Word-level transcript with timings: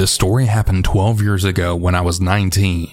This 0.00 0.10
story 0.10 0.46
happened 0.46 0.86
12 0.86 1.20
years 1.20 1.44
ago 1.44 1.76
when 1.76 1.94
I 1.94 2.00
was 2.00 2.22
19. 2.22 2.88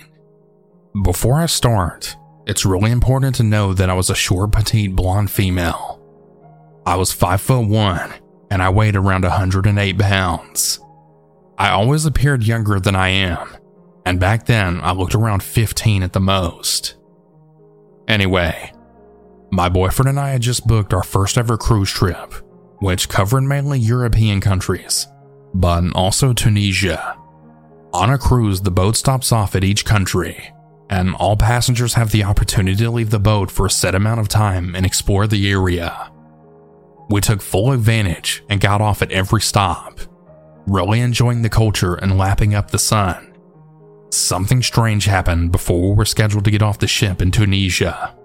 Before 1.06 1.36
I 1.36 1.46
start, 1.46 2.18
it's 2.46 2.66
really 2.66 2.92
important 2.92 3.36
to 3.36 3.44
know 3.44 3.74
that 3.74 3.90
I 3.90 3.94
was 3.94 4.10
a 4.10 4.14
short, 4.14 4.52
petite, 4.52 4.94
blonde 4.94 5.32
female. 5.32 6.02
I 6.86 6.98
was 6.98 7.14
5 7.14 7.40
foot 7.42 7.66
1 7.70 8.14
and 8.52 8.62
I 8.62 8.70
weighed 8.72 8.98
around 8.98 9.24
108 9.24 9.98
pounds. 9.98 10.82
I 11.58 11.70
always 11.70 12.06
appeared 12.06 12.44
younger 12.44 12.78
than 12.78 12.98
I 12.98 13.08
am, 13.08 13.56
and 14.06 14.20
back 14.20 14.46
then 14.46 14.82
I 14.82 14.92
looked 14.92 15.16
around 15.16 15.44
15 15.44 16.04
at 16.04 16.12
the 16.12 16.20
most. 16.20 16.98
Anyway, 18.10 18.74
my 19.50 19.70
boyfriend 19.70 20.10
and 20.10 20.20
I 20.20 20.32
had 20.32 20.42
just 20.42 20.68
booked 20.68 20.94
our 20.94 21.04
first 21.04 21.38
ever 21.38 21.58
cruise 21.58 21.90
trip, 21.90 22.34
which 22.80 23.08
covered 23.08 23.44
mainly 23.44 23.80
European 23.80 24.42
countries, 24.42 25.08
but 25.54 25.84
also 25.96 26.34
Tunisia. 26.34 27.18
On 27.94 28.12
a 28.12 28.18
cruise, 28.18 28.62
the 28.62 28.72
boat 28.72 28.96
stops 28.96 29.32
off 29.32 29.56
at 29.56 29.64
each 29.64 29.86
country, 29.86 30.54
and 30.90 31.16
all 31.16 31.36
passengers 31.36 31.94
have 31.96 32.12
the 32.12 32.24
opportunity 32.24 32.84
to 32.84 32.92
leave 32.92 33.10
the 33.10 33.20
boat 33.20 33.50
for 33.50 33.66
a 33.66 33.72
set 33.72 33.96
amount 33.96 34.20
of 34.20 34.28
time 34.28 34.76
and 34.76 34.86
explore 34.86 35.28
the 35.28 35.50
area. 35.50 36.12
We 37.10 37.22
took 37.22 37.42
full 37.42 37.72
advantage 37.72 38.44
and 38.50 38.60
got 38.60 38.82
off 38.82 39.02
at 39.02 39.12
every 39.12 39.42
stop, 39.42 40.00
really 40.68 41.00
enjoying 41.00 41.42
the 41.42 41.50
culture 41.50 41.96
and 41.96 42.18
lapping 42.18 42.54
up 42.54 42.72
the 42.72 42.80
sun. 42.80 43.36
Something 44.12 44.62
strange 44.62 45.06
happened 45.06 45.52
before 45.52 45.90
we 45.90 45.96
were 45.96 46.06
scheduled 46.06 46.46
to 46.46 46.52
get 46.52 46.62
off 46.62 46.80
the 46.80 46.88
ship 46.88 47.22
in 47.22 47.32
Tunisia. 47.32 48.16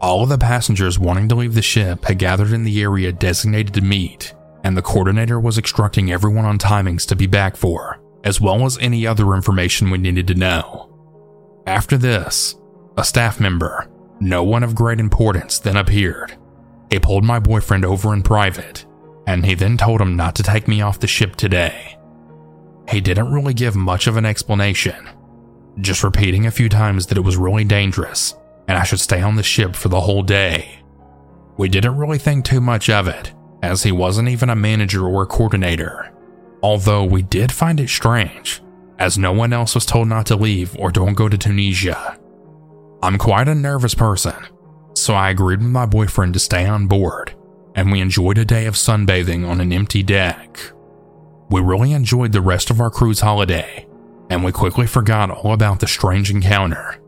All 0.00 0.22
of 0.22 0.30
the 0.30 0.38
passengers 0.38 0.98
wanting 0.98 1.28
to 1.28 1.34
leave 1.34 1.54
the 1.54 1.62
ship 1.62 2.04
had 2.06 2.18
gathered 2.18 2.52
in 2.52 2.64
the 2.64 2.82
area 2.82 3.12
designated 3.12 3.74
to 3.74 3.82
meet, 3.82 4.34
and 4.64 4.76
the 4.76 4.82
coordinator 4.82 5.40
was 5.40 5.58
instructing 5.58 6.10
everyone 6.10 6.44
on 6.44 6.58
timings 6.58 7.06
to 7.08 7.16
be 7.16 7.26
back 7.26 7.56
for, 7.56 8.00
as 8.24 8.40
well 8.40 8.64
as 8.64 8.78
any 8.78 9.06
other 9.06 9.34
information 9.34 9.90
we 9.90 9.98
needed 9.98 10.26
to 10.28 10.34
know. 10.34 10.86
After 11.66 11.96
this, 11.96 12.56
a 12.96 13.04
staff 13.04 13.40
member, 13.40 13.88
no 14.20 14.42
one 14.42 14.62
of 14.62 14.74
great 14.74 15.00
importance, 15.00 15.58
then 15.58 15.76
appeared. 15.76 16.36
He 16.90 16.98
pulled 16.98 17.24
my 17.24 17.38
boyfriend 17.38 17.84
over 17.84 18.12
in 18.12 18.22
private, 18.22 18.84
and 19.26 19.46
he 19.46 19.54
then 19.54 19.76
told 19.76 20.00
him 20.00 20.16
not 20.16 20.34
to 20.36 20.42
take 20.42 20.68
me 20.68 20.82
off 20.82 21.00
the 21.00 21.06
ship 21.06 21.36
today. 21.36 21.98
He 22.88 23.00
didn't 23.00 23.32
really 23.32 23.54
give 23.54 23.76
much 23.76 24.06
of 24.06 24.16
an 24.16 24.26
explanation, 24.26 25.08
just 25.80 26.02
repeating 26.02 26.46
a 26.46 26.50
few 26.50 26.68
times 26.68 27.06
that 27.06 27.18
it 27.18 27.22
was 27.22 27.36
really 27.36 27.64
dangerous 27.64 28.34
and 28.70 28.78
I 28.78 28.84
should 28.84 29.00
stay 29.00 29.20
on 29.20 29.34
the 29.34 29.42
ship 29.42 29.74
for 29.74 29.88
the 29.88 30.00
whole 30.00 30.22
day. 30.22 30.78
We 31.56 31.68
didn't 31.68 31.96
really 31.96 32.18
think 32.18 32.44
too 32.44 32.60
much 32.60 32.88
of 32.88 33.08
it, 33.08 33.32
as 33.62 33.82
he 33.82 33.92
wasn't 33.92 34.28
even 34.28 34.50
a 34.50 34.56
manager 34.56 35.06
or 35.06 35.22
a 35.22 35.26
coordinator. 35.26 36.12
Although 36.62 37.04
we 37.04 37.22
did 37.22 37.52
find 37.52 37.80
it 37.80 37.88
strange, 37.88 38.62
as 38.98 39.16
no 39.16 39.32
one 39.32 39.52
else 39.52 39.74
was 39.74 39.86
told 39.86 40.08
not 40.08 40.26
to 40.26 40.36
leave 40.36 40.76
or 40.78 40.90
don't 40.90 41.14
go 41.14 41.28
to 41.28 41.38
Tunisia. 41.38 42.18
I'm 43.02 43.16
quite 43.16 43.48
a 43.48 43.54
nervous 43.54 43.94
person, 43.94 44.34
so 44.94 45.14
I 45.14 45.30
agreed 45.30 45.60
with 45.60 45.68
my 45.68 45.86
boyfriend 45.86 46.34
to 46.34 46.40
stay 46.40 46.66
on 46.66 46.86
board, 46.86 47.34
and 47.74 47.90
we 47.90 48.00
enjoyed 48.00 48.36
a 48.36 48.44
day 48.44 48.66
of 48.66 48.74
sunbathing 48.74 49.48
on 49.48 49.60
an 49.60 49.72
empty 49.72 50.02
deck. 50.02 50.60
We 51.50 51.60
really 51.62 51.92
enjoyed 51.92 52.32
the 52.32 52.42
rest 52.42 52.70
of 52.70 52.80
our 52.80 52.90
cruise 52.90 53.20
holiday, 53.20 53.86
and 54.28 54.44
we 54.44 54.52
quickly 54.52 54.86
forgot 54.86 55.30
all 55.30 55.52
about 55.52 55.80
the 55.80 55.86
strange 55.86 56.30
encounter 56.30 57.00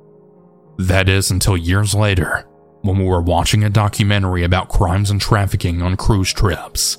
that 0.78 1.08
is 1.08 1.30
until 1.30 1.56
years 1.56 1.94
later, 1.94 2.46
when 2.82 2.98
we 2.98 3.04
were 3.04 3.22
watching 3.22 3.64
a 3.64 3.70
documentary 3.70 4.44
about 4.44 4.68
crimes 4.68 5.10
and 5.10 5.20
trafficking 5.20 5.82
on 5.82 5.96
cruise 5.96 6.32
trips. 6.32 6.98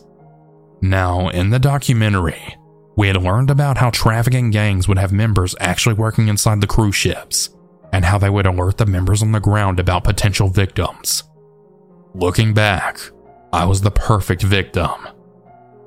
Now, 0.82 1.30
in 1.30 1.50
the 1.50 1.60
documentary, 1.60 2.58
we 2.96 3.08
had 3.08 3.22
learned 3.22 3.50
about 3.50 3.78
how 3.78 3.90
trafficking 3.90 4.52
gangs 4.52 4.88
would 4.88 4.98
have 4.98 5.12
members 5.12 5.56
actually 5.60 5.96
working 5.96 6.28
inside 6.28 6.62
the 6.62 6.68
cruise 6.68 6.96
ships, 6.96 7.50
and 7.92 8.06
how 8.06 8.18
they 8.18 8.30
would 8.30 8.46
alert 8.46 8.78
the 8.78 8.86
members 8.86 9.22
on 9.22 9.32
the 9.32 9.40
ground 9.40 9.80
about 9.80 10.04
potential 10.04 10.50
victims. 10.50 11.24
Looking 12.16 12.54
back, 12.54 13.00
I 13.52 13.66
was 13.66 13.82
the 13.82 13.92
perfect 13.92 14.42
victim. 14.42 14.92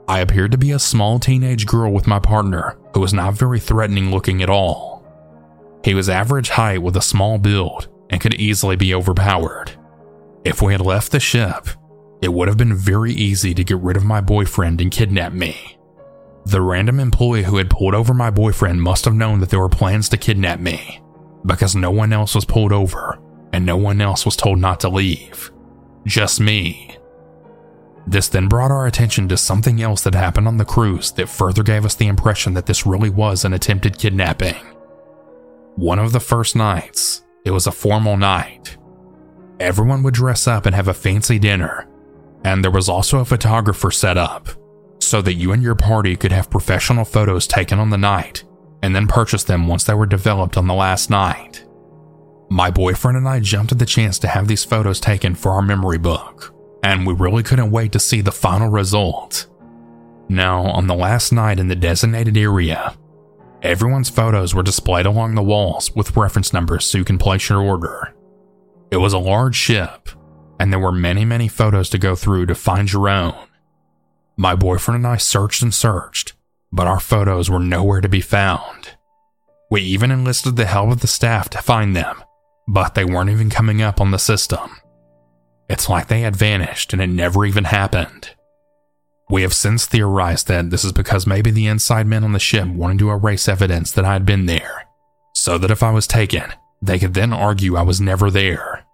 I 0.09 0.21
appeared 0.21 0.53
to 0.53 0.59
be 0.59 0.71
a 0.71 0.79
small 0.79 1.19
teenage 1.19 1.67
girl 1.67 1.93
with 1.93 2.07
my 2.07 2.21
partner 2.21 2.79
who 2.95 3.01
was 3.01 3.13
not 3.13 3.35
very 3.35 3.59
threatening 3.59 4.11
looking 4.11 4.43
at 4.43 4.51
all. 4.51 5.05
He 5.85 5.95
was 5.95 6.09
average 6.09 6.49
height 6.49 6.83
with 6.83 6.97
a 6.97 7.03
small 7.03 7.39
build 7.39 7.89
and 8.11 8.21
could 8.21 8.35
easily 8.35 8.77
be 8.77 8.95
overpowered. 8.95 9.76
If 10.47 10.63
we 10.63 10.71
had 10.71 10.81
left 10.81 11.11
the 11.11 11.19
ship, 11.19 11.67
it 12.23 12.33
would 12.33 12.47
have 12.47 12.57
been 12.57 12.77
very 12.77 13.13
easy 13.13 13.53
to 13.53 13.65
get 13.65 13.79
rid 13.79 13.97
of 13.97 14.05
my 14.05 14.21
boyfriend 14.21 14.81
and 14.81 14.93
kidnap 14.93 15.33
me. 15.33 15.77
The 16.45 16.61
random 16.61 17.01
employee 17.01 17.43
who 17.43 17.57
had 17.57 17.69
pulled 17.69 17.97
over 17.97 18.15
my 18.15 18.31
boyfriend 18.31 18.81
must 18.81 19.07
have 19.07 19.15
known 19.15 19.41
that 19.41 19.51
there 19.51 19.59
were 19.59 19.69
plans 19.69 20.09
to 20.11 20.17
kidnap 20.17 20.61
me, 20.61 21.03
because 21.45 21.75
no 21.75 21.91
one 21.91 22.13
else 22.13 22.37
was 22.37 22.45
pulled 22.45 22.71
over 22.71 23.19
and 23.53 23.67
no 23.67 23.77
one 23.77 24.01
else 24.01 24.25
was 24.25 24.37
told 24.37 24.61
not 24.61 24.79
to 24.81 24.89
leave. 24.89 25.51
Just 26.07 26.39
me. 26.39 26.97
This 28.07 28.29
then 28.29 28.47
brought 28.47 28.71
our 28.71 28.87
attention 28.87 29.27
to 29.31 29.37
something 29.37 29.83
else 29.83 30.03
that 30.03 30.15
happened 30.15 30.47
on 30.47 30.59
the 30.59 30.65
cruise 30.65 31.11
that 31.15 31.29
further 31.29 31.65
gave 31.65 31.85
us 31.85 31.97
the 31.97 32.07
impression 32.07 32.55
that 32.55 32.67
this 32.67 32.87
really 32.87 33.11
was 33.11 33.45
an 33.45 33.53
attempted 33.53 33.99
kidnapping. 33.99 34.55
One 35.75 35.99
of 35.99 36.13
the 36.13 36.21
first 36.21 36.55
nights, 36.55 37.25
it 37.45 37.51
was 37.51 37.67
a 37.67 37.73
formal 37.73 38.17
night. 38.17 38.77
Everyone 39.59 40.03
would 40.03 40.15
dress 40.15 40.47
up 40.47 40.67
and 40.67 40.75
have 40.75 40.89
a 40.89 40.95
fancy 40.95 41.39
dinner, 41.39 41.89
and 42.45 42.63
there 42.63 42.71
was 42.71 42.89
also 42.89 43.21
a 43.21 43.25
photographer 43.25 43.91
set 43.91 44.19
up 44.19 44.49
so 45.01 45.23
that 45.23 45.35
you 45.35 45.53
and 45.53 45.63
your 45.63 45.75
party 45.75 46.17
could 46.17 46.33
have 46.33 46.51
professional 46.51 47.05
photos 47.05 47.47
taken 47.47 47.79
on 47.79 47.91
the 47.91 47.99
night 47.99 48.45
and 48.83 48.95
then 48.95 49.07
purchase 49.07 49.45
them 49.45 49.67
once 49.67 49.85
they 49.85 49.95
were 49.95 50.07
developed 50.07 50.57
on 50.57 50.67
the 50.67 50.75
last 50.75 51.11
night. 51.11 51.65
My 52.51 52.71
boyfriend 52.71 53.17
and 53.17 53.29
I 53.29 53.41
jumped 53.41 53.73
at 53.73 53.79
the 53.79 53.87
chance 53.87 54.19
to 54.21 54.29
have 54.29 54.47
these 54.47 54.65
photos 54.65 55.01
taken 55.01 55.35
for 55.35 55.53
our 55.53 55.63
memory 55.63 55.99
book, 55.99 56.55
and 56.83 57.07
we 57.07 57.15
really 57.15 57.43
couldn't 57.43 57.71
wait 57.71 57.93
to 57.93 58.01
see 58.01 58.21
the 58.21 58.33
final 58.33 58.69
result. 58.69 59.47
Now, 60.29 60.63
on 60.63 60.87
the 60.87 60.95
last 60.95 61.33
night 61.33 61.59
in 61.59 61.69
the 61.69 61.75
designated 61.77 62.37
area, 62.37 62.97
Everyone's 63.63 64.11
photos 64.11 64.55
were 64.55 64.63
displayed 64.63 65.07
along 65.07 65.35
the 65.35 65.43
walls 65.43 65.95
with 65.97 66.17
reference 66.17 66.53
numbers 66.53 66.85
so 66.85 66.99
you 66.99 67.05
can 67.05 67.19
place 67.19 67.49
your 67.49 67.61
order. 67.61 68.15
It 68.97 69.01
was 69.01 69.13
a 69.13 69.19
large 69.19 69.55
ship, 69.55 70.09
and 70.59 70.73
there 70.73 70.81
were 70.81 70.91
many, 70.91 71.27
many 71.27 71.49
photos 71.49 71.91
to 71.91 71.99
go 71.99 72.17
through 72.17 72.47
to 72.47 72.55
find 72.55 72.91
your 72.91 73.11
own. 73.11 73.35
My 74.39 74.55
boyfriend 74.55 75.05
and 75.05 75.07
I 75.07 75.19
searched 75.19 75.61
and 75.61 75.75
searched, 75.75 76.33
but 76.73 76.87
our 76.87 76.99
photos 76.99 77.51
were 77.51 77.59
nowhere 77.59 78.01
to 78.01 78.09
be 78.09 78.23
found. 78.23 78.97
We 79.71 79.83
even 79.83 80.11
enlisted 80.11 80.57
the 80.57 80.65
help 80.65 80.93
of 80.93 81.01
the 81.01 81.09
staff 81.09 81.51
to 81.51 81.59
find 81.59 81.95
them, 81.95 82.25
but 82.67 82.95
they 82.95 83.05
weren't 83.05 83.29
even 83.29 83.51
coming 83.51 83.83
up 83.83 84.01
on 84.01 84.13
the 84.13 84.19
system. 84.19 84.79
It's 85.69 85.91
like 85.91 86.09
they 86.09 86.23
had 86.23 86.35
vanished 86.35 86.95
and 86.95 87.03
it 87.03 87.09
never 87.09 87.45
even 87.45 87.65
happened. 87.65 88.31
We 89.29 89.43
have 89.43 89.53
since 89.53 89.85
theorized 89.85 90.49
that 90.49 90.71
this 90.71 90.85
is 90.87 90.93
because 90.93 91.27
maybe 91.27 91.51
the 91.51 91.67
inside 91.67 92.07
men 92.07 92.25
on 92.25 92.33
the 92.33 92.39
ship 92.39 92.67
wanted 92.67 93.01
to 93.01 93.11
erase 93.11 93.47
evidence 93.47 93.91
that 93.91 94.07
I 94.07 94.15
had 94.15 94.25
been 94.25 94.47
there, 94.47 94.87
so 95.35 95.59
that 95.59 95.71
if 95.71 95.83
I 95.83 95.91
was 95.91 96.07
taken, 96.07 96.55
they 96.81 96.99
could 96.99 97.13
then 97.13 97.35
argue 97.35 97.77
I 97.77 97.83
was 97.83 98.01
never 98.01 98.31
there. 98.31 98.86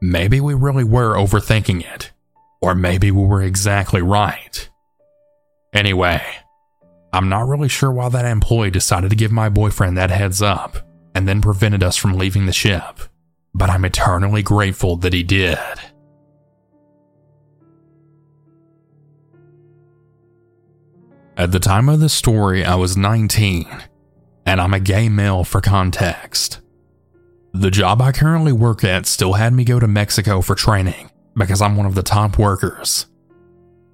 Maybe 0.00 0.40
we 0.40 0.54
really 0.54 0.84
were 0.84 1.14
overthinking 1.14 1.82
it, 1.82 2.12
or 2.60 2.74
maybe 2.74 3.10
we 3.10 3.24
were 3.24 3.42
exactly 3.42 4.00
right. 4.00 4.68
Anyway, 5.74 6.22
I'm 7.12 7.28
not 7.28 7.48
really 7.48 7.68
sure 7.68 7.90
why 7.90 8.08
that 8.08 8.24
employee 8.24 8.70
decided 8.70 9.10
to 9.10 9.16
give 9.16 9.32
my 9.32 9.48
boyfriend 9.48 9.96
that 9.96 10.10
heads 10.10 10.40
up 10.40 10.76
and 11.14 11.26
then 11.26 11.40
prevented 11.40 11.82
us 11.82 11.96
from 11.96 12.16
leaving 12.16 12.46
the 12.46 12.52
ship, 12.52 13.00
but 13.54 13.70
I'm 13.70 13.84
eternally 13.84 14.42
grateful 14.42 14.96
that 14.98 15.12
he 15.12 15.22
did. 15.22 15.58
At 21.36 21.52
the 21.52 21.60
time 21.60 21.88
of 21.88 22.00
this 22.00 22.12
story, 22.12 22.64
I 22.64 22.74
was 22.74 22.96
19, 22.96 23.66
and 24.46 24.60
I'm 24.60 24.74
a 24.74 24.80
gay 24.80 25.08
male 25.08 25.44
for 25.44 25.60
context. 25.60 26.60
The 27.58 27.72
job 27.72 28.00
I 28.00 28.12
currently 28.12 28.52
work 28.52 28.84
at 28.84 29.04
still 29.04 29.32
had 29.32 29.52
me 29.52 29.64
go 29.64 29.80
to 29.80 29.88
Mexico 29.88 30.40
for 30.40 30.54
training 30.54 31.10
because 31.34 31.60
I'm 31.60 31.76
one 31.76 31.86
of 31.86 31.96
the 31.96 32.04
top 32.04 32.38
workers. 32.38 33.06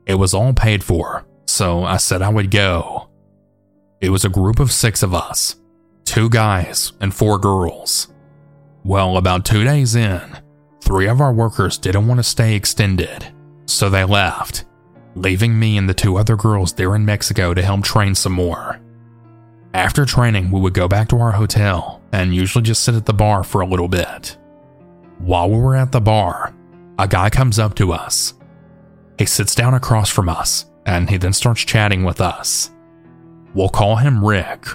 It 0.04 0.16
was 0.16 0.34
all 0.34 0.52
paid 0.52 0.84
for, 0.84 1.24
so 1.46 1.82
I 1.82 1.96
said 1.96 2.20
I 2.20 2.28
would 2.28 2.50
go. 2.50 3.08
It 4.02 4.10
was 4.10 4.26
a 4.26 4.28
group 4.28 4.60
of 4.60 4.70
six 4.70 5.02
of 5.02 5.14
us 5.14 5.56
two 6.04 6.28
guys 6.28 6.92
and 7.00 7.14
four 7.14 7.38
girls. 7.38 8.12
Well, 8.84 9.16
about 9.16 9.46
two 9.46 9.64
days 9.64 9.94
in, 9.94 10.20
three 10.82 11.08
of 11.08 11.22
our 11.22 11.32
workers 11.32 11.78
didn't 11.78 12.06
want 12.06 12.18
to 12.18 12.22
stay 12.22 12.54
extended, 12.54 13.32
so 13.64 13.88
they 13.88 14.04
left 14.04 14.66
leaving 15.14 15.58
me 15.58 15.78
and 15.78 15.88
the 15.88 15.94
two 15.94 16.16
other 16.18 16.36
girls 16.36 16.74
there 16.74 16.94
in 16.94 17.06
Mexico 17.06 17.54
to 17.54 17.62
help 17.62 17.82
train 17.82 18.14
some 18.14 18.34
more. 18.34 18.78
After 19.72 20.04
training, 20.04 20.50
we 20.50 20.60
would 20.60 20.74
go 20.74 20.86
back 20.86 21.08
to 21.08 21.18
our 21.18 21.32
hotel 21.32 22.02
and 22.14 22.32
usually 22.32 22.62
just 22.62 22.84
sit 22.84 22.94
at 22.94 23.06
the 23.06 23.12
bar 23.12 23.42
for 23.42 23.60
a 23.60 23.66
little 23.66 23.88
bit. 23.88 24.38
While 25.18 25.50
we 25.50 25.58
were 25.58 25.74
at 25.74 25.90
the 25.90 26.00
bar, 26.00 26.54
a 26.96 27.08
guy 27.08 27.28
comes 27.28 27.58
up 27.58 27.74
to 27.74 27.92
us. 27.92 28.34
He 29.18 29.26
sits 29.26 29.54
down 29.54 29.74
across 29.74 30.10
from 30.10 30.28
us 30.28 30.66
and 30.86 31.10
he 31.10 31.16
then 31.16 31.32
starts 31.32 31.64
chatting 31.64 32.04
with 32.04 32.20
us. 32.20 32.70
We'll 33.52 33.68
call 33.68 33.96
him 33.96 34.24
Rick. 34.24 34.66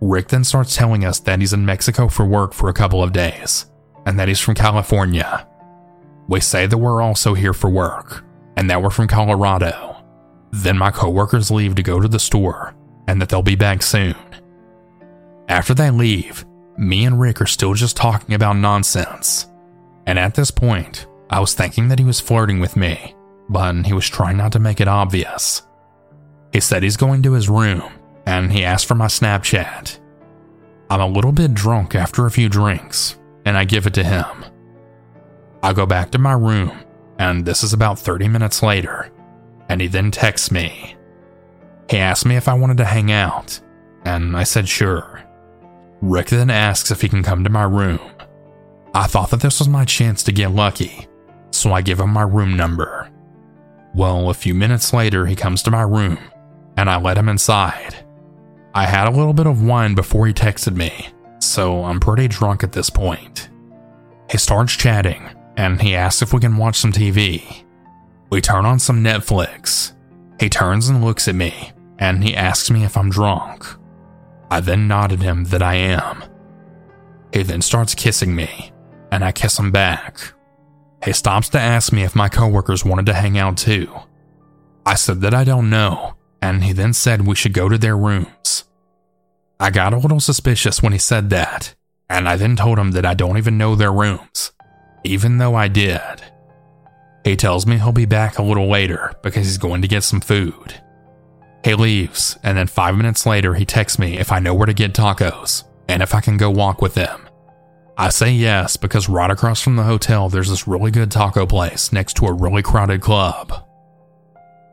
Rick 0.00 0.28
then 0.28 0.44
starts 0.44 0.74
telling 0.74 1.04
us 1.04 1.20
that 1.20 1.40
he's 1.40 1.52
in 1.52 1.66
Mexico 1.66 2.08
for 2.08 2.24
work 2.24 2.54
for 2.54 2.68
a 2.68 2.74
couple 2.74 3.02
of 3.02 3.12
days, 3.12 3.66
and 4.04 4.18
that 4.18 4.28
he's 4.28 4.40
from 4.40 4.54
California. 4.54 5.46
We 6.28 6.40
say 6.40 6.66
that 6.66 6.78
we're 6.78 7.02
also 7.02 7.34
here 7.34 7.54
for 7.54 7.70
work, 7.70 8.24
and 8.56 8.68
that 8.68 8.82
we're 8.82 8.90
from 8.90 9.08
Colorado. 9.08 9.96
Then 10.50 10.76
my 10.76 10.90
coworkers 10.90 11.50
leave 11.50 11.74
to 11.76 11.82
go 11.82 12.00
to 12.00 12.08
the 12.08 12.18
store, 12.18 12.74
and 13.06 13.20
that 13.20 13.28
they'll 13.28 13.42
be 13.42 13.54
back 13.54 13.82
soon. 13.82 14.16
After 15.48 15.72
they 15.72 15.90
leave, 15.90 16.44
me 16.82 17.04
and 17.04 17.20
Rick 17.20 17.40
are 17.40 17.46
still 17.46 17.74
just 17.74 17.96
talking 17.96 18.34
about 18.34 18.56
nonsense. 18.56 19.46
And 20.06 20.18
at 20.18 20.34
this 20.34 20.50
point, 20.50 21.06
I 21.30 21.40
was 21.40 21.54
thinking 21.54 21.88
that 21.88 21.98
he 21.98 22.04
was 22.04 22.20
flirting 22.20 22.60
with 22.60 22.76
me, 22.76 23.14
but 23.48 23.86
he 23.86 23.92
was 23.92 24.08
trying 24.08 24.36
not 24.36 24.52
to 24.52 24.58
make 24.58 24.80
it 24.80 24.88
obvious. 24.88 25.62
He 26.52 26.60
said 26.60 26.82
he's 26.82 26.96
going 26.96 27.22
to 27.22 27.32
his 27.32 27.48
room, 27.48 27.82
and 28.26 28.52
he 28.52 28.64
asked 28.64 28.86
for 28.86 28.94
my 28.94 29.06
Snapchat. 29.06 29.98
I'm 30.90 31.00
a 31.00 31.06
little 31.06 31.32
bit 31.32 31.54
drunk 31.54 31.94
after 31.94 32.26
a 32.26 32.30
few 32.30 32.48
drinks, 32.48 33.18
and 33.46 33.56
I 33.56 33.64
give 33.64 33.86
it 33.86 33.94
to 33.94 34.04
him. 34.04 34.44
I 35.62 35.72
go 35.72 35.86
back 35.86 36.10
to 36.10 36.18
my 36.18 36.32
room, 36.32 36.72
and 37.18 37.46
this 37.46 37.62
is 37.62 37.72
about 37.72 37.98
30 37.98 38.28
minutes 38.28 38.62
later, 38.62 39.10
and 39.68 39.80
he 39.80 39.86
then 39.86 40.10
texts 40.10 40.50
me. 40.50 40.96
He 41.88 41.98
asked 41.98 42.26
me 42.26 42.36
if 42.36 42.48
I 42.48 42.54
wanted 42.54 42.78
to 42.78 42.84
hang 42.84 43.12
out, 43.12 43.58
and 44.04 44.36
I 44.36 44.42
said 44.42 44.68
sure. 44.68 45.22
Rick 46.02 46.30
then 46.30 46.50
asks 46.50 46.90
if 46.90 47.00
he 47.00 47.08
can 47.08 47.22
come 47.22 47.44
to 47.44 47.50
my 47.50 47.62
room. 47.62 48.00
I 48.92 49.06
thought 49.06 49.30
that 49.30 49.40
this 49.40 49.60
was 49.60 49.68
my 49.68 49.84
chance 49.84 50.24
to 50.24 50.32
get 50.32 50.50
lucky, 50.50 51.06
so 51.52 51.72
I 51.72 51.80
give 51.80 52.00
him 52.00 52.10
my 52.10 52.22
room 52.22 52.56
number. 52.56 53.08
Well, 53.94 54.28
a 54.28 54.34
few 54.34 54.52
minutes 54.52 54.92
later, 54.92 55.26
he 55.26 55.36
comes 55.36 55.62
to 55.62 55.70
my 55.70 55.82
room, 55.82 56.18
and 56.76 56.90
I 56.90 56.98
let 56.98 57.16
him 57.16 57.28
inside. 57.28 58.04
I 58.74 58.84
had 58.86 59.06
a 59.06 59.16
little 59.16 59.32
bit 59.32 59.46
of 59.46 59.62
wine 59.62 59.94
before 59.94 60.26
he 60.26 60.32
texted 60.32 60.74
me, 60.74 61.08
so 61.38 61.84
I'm 61.84 62.00
pretty 62.00 62.26
drunk 62.26 62.64
at 62.64 62.72
this 62.72 62.90
point. 62.90 63.48
He 64.28 64.38
starts 64.38 64.72
chatting, 64.72 65.30
and 65.56 65.80
he 65.80 65.94
asks 65.94 66.20
if 66.20 66.32
we 66.32 66.40
can 66.40 66.56
watch 66.56 66.76
some 66.76 66.92
TV. 66.92 67.64
We 68.30 68.40
turn 68.40 68.66
on 68.66 68.80
some 68.80 69.04
Netflix. 69.04 69.92
He 70.40 70.48
turns 70.48 70.88
and 70.88 71.04
looks 71.04 71.28
at 71.28 71.36
me, 71.36 71.72
and 71.98 72.24
he 72.24 72.34
asks 72.34 72.70
me 72.70 72.82
if 72.82 72.96
I'm 72.96 73.10
drunk. 73.10 73.66
I 74.52 74.60
then 74.60 74.86
nodded 74.86 75.22
him 75.22 75.44
that 75.44 75.62
I 75.62 75.76
am. 75.76 76.22
He 77.32 77.42
then 77.42 77.62
starts 77.62 77.94
kissing 77.94 78.34
me, 78.34 78.70
and 79.10 79.24
I 79.24 79.32
kiss 79.32 79.58
him 79.58 79.70
back. 79.70 80.34
He 81.02 81.14
stops 81.14 81.48
to 81.50 81.58
ask 81.58 81.90
me 81.90 82.02
if 82.02 82.14
my 82.14 82.28
coworkers 82.28 82.84
wanted 82.84 83.06
to 83.06 83.14
hang 83.14 83.38
out 83.38 83.56
too. 83.56 83.90
I 84.84 84.94
said 84.94 85.22
that 85.22 85.32
I 85.32 85.44
don't 85.44 85.70
know, 85.70 86.16
and 86.42 86.64
he 86.64 86.74
then 86.74 86.92
said 86.92 87.26
we 87.26 87.34
should 87.34 87.54
go 87.54 87.70
to 87.70 87.78
their 87.78 87.96
rooms. 87.96 88.64
I 89.58 89.70
got 89.70 89.94
a 89.94 89.98
little 89.98 90.20
suspicious 90.20 90.82
when 90.82 90.92
he 90.92 90.98
said 90.98 91.30
that, 91.30 91.74
and 92.10 92.28
I 92.28 92.36
then 92.36 92.54
told 92.54 92.78
him 92.78 92.90
that 92.90 93.06
I 93.06 93.14
don't 93.14 93.38
even 93.38 93.56
know 93.56 93.74
their 93.74 93.90
rooms, 93.90 94.52
even 95.02 95.38
though 95.38 95.54
I 95.54 95.68
did. 95.68 96.24
He 97.24 97.36
tells 97.36 97.66
me 97.66 97.78
he'll 97.78 97.92
be 97.92 98.04
back 98.04 98.38
a 98.38 98.42
little 98.42 98.68
later 98.68 99.14
because 99.22 99.46
he's 99.46 99.56
going 99.56 99.80
to 99.80 99.88
get 99.88 100.04
some 100.04 100.20
food. 100.20 100.78
He 101.64 101.74
leaves, 101.74 102.38
and 102.42 102.58
then 102.58 102.66
five 102.66 102.96
minutes 102.96 103.24
later, 103.24 103.54
he 103.54 103.64
texts 103.64 103.98
me 103.98 104.18
if 104.18 104.32
I 104.32 104.40
know 104.40 104.54
where 104.54 104.66
to 104.66 104.74
get 104.74 104.94
tacos 104.94 105.64
and 105.88 106.02
if 106.02 106.14
I 106.14 106.20
can 106.20 106.36
go 106.36 106.50
walk 106.50 106.82
with 106.82 106.94
him. 106.94 107.28
I 107.96 108.08
say 108.08 108.32
yes 108.32 108.76
because 108.76 109.08
right 109.08 109.30
across 109.30 109.60
from 109.60 109.76
the 109.76 109.82
hotel, 109.82 110.28
there's 110.28 110.48
this 110.48 110.66
really 110.66 110.90
good 110.90 111.10
taco 111.10 111.46
place 111.46 111.92
next 111.92 112.14
to 112.14 112.26
a 112.26 112.32
really 112.32 112.62
crowded 112.62 113.00
club. 113.00 113.52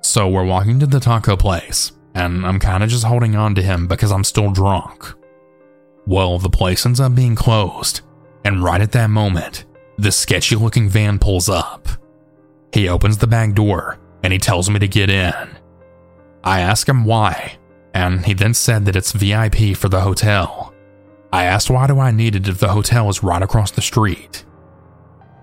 So 0.02 0.28
we're 0.28 0.46
walking 0.46 0.80
to 0.80 0.88
the 0.88 1.00
taco 1.00 1.36
place, 1.36 1.92
and 2.16 2.46
I'm 2.46 2.60
kind 2.60 2.84
of 2.84 2.90
just 2.90 3.04
holding 3.04 3.36
on 3.36 3.54
to 3.56 3.62
him 3.62 3.88
because 3.88 4.12
I'm 4.12 4.24
still 4.24 4.50
drunk. 4.52 5.14
Well, 6.08 6.40
the 6.40 6.50
place 6.50 6.86
ends 6.86 7.00
up 7.00 7.14
being 7.14 7.36
closed, 7.36 8.02
and 8.44 8.64
right 8.64 8.82
at 8.82 8.94
that 8.94 9.10
moment, 9.10 9.66
this 9.98 10.18
sketchy 10.18 10.56
looking 10.56 10.90
van 10.90 11.20
pulls 11.20 11.50
up. 11.50 11.88
He 12.74 12.88
opens 12.88 13.18
the 13.18 13.28
back 13.28 13.54
door 13.54 14.00
and 14.24 14.32
he 14.32 14.40
tells 14.40 14.70
me 14.70 14.80
to 14.80 14.88
get 14.88 15.10
in. 15.10 15.59
I 16.44 16.62
ask 16.62 16.88
him 16.88 17.06
why, 17.06 17.58
and 17.94 18.26
he 18.26 18.34
then 18.34 18.54
said 18.54 18.86
that 18.86 18.96
it's 18.96 19.12
VIP 19.12 19.76
for 19.76 19.90
the 19.90 20.02
hotel. 20.02 20.74
I 21.32 21.46
asked 21.46 21.70
why 21.70 21.88
do 21.88 22.00
I 22.00 22.12
need 22.12 22.36
it 22.36 22.48
if 22.48 22.60
the 22.60 22.70
hotel 22.70 23.10
is 23.10 23.24
right 23.24 23.42
across 23.42 23.72
the 23.72 23.82
street. 23.82 24.46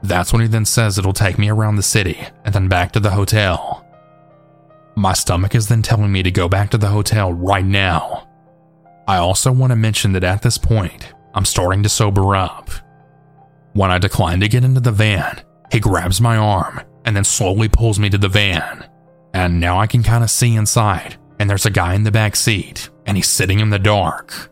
That's 0.03 0.33
when 0.33 0.43
he 0.43 0.49
then 0.49 0.65
says 0.65 0.99
it'll 0.99 1.13
take 1.13 1.39
me 1.39 1.49
around 1.49 1.77
the 1.77 1.83
city 1.83 2.19
and 2.45 2.55
then 2.55 2.69
back 2.69 2.93
to 2.93 3.01
the 3.01 3.11
hotel. 3.11 3.85
My 4.97 5.13
stomach 5.13 5.55
is 5.55 5.69
then 5.69 5.83
telling 5.83 6.11
me 6.11 6.23
to 6.23 6.31
go 6.31 6.49
back 6.49 6.71
to 6.71 6.79
the 6.79 6.89
hotel 6.89 7.33
right 7.33 7.65
now. 7.65 8.29
I 9.07 9.19
also 9.19 9.53
want 9.53 9.71
to 9.71 9.77
mention 9.77 10.13
that 10.13 10.25
at 10.25 10.43
this 10.43 10.59
point, 10.59 11.13
I'm 11.35 11.45
starting 11.45 11.83
to 11.83 11.89
sober 11.89 12.35
up. 12.35 12.71
When 13.75 13.91
I 13.91 13.99
decline 13.99 14.41
to 14.41 14.49
get 14.49 14.65
into 14.65 14.81
the 14.81 14.93
van, 14.93 15.43
he 15.71 15.81
grabs 15.81 16.21
my 16.21 16.37
arm 16.37 16.81
and 17.05 17.15
then 17.15 17.25
slowly 17.25 17.69
pulls 17.69 17.99
me 17.99 18.09
to 18.11 18.19
the 18.19 18.29
van. 18.29 18.86
And 19.37 19.61
now 19.61 19.79
I 19.79 19.87
can 19.87 20.03
kind 20.03 20.25
of 20.25 20.31
see 20.31 20.55
inside, 20.55 21.19
and 21.39 21.51
there's 21.51 21.67
a 21.67 21.71
guy 21.71 21.93
in 21.93 22.05
the 22.05 22.11
back 22.11 22.37
seat, 22.37 22.89
and 23.05 23.19
he's 23.19 23.29
sitting 23.29 23.61
in 23.61 23.69
the 23.69 23.79
dark. 23.79 24.51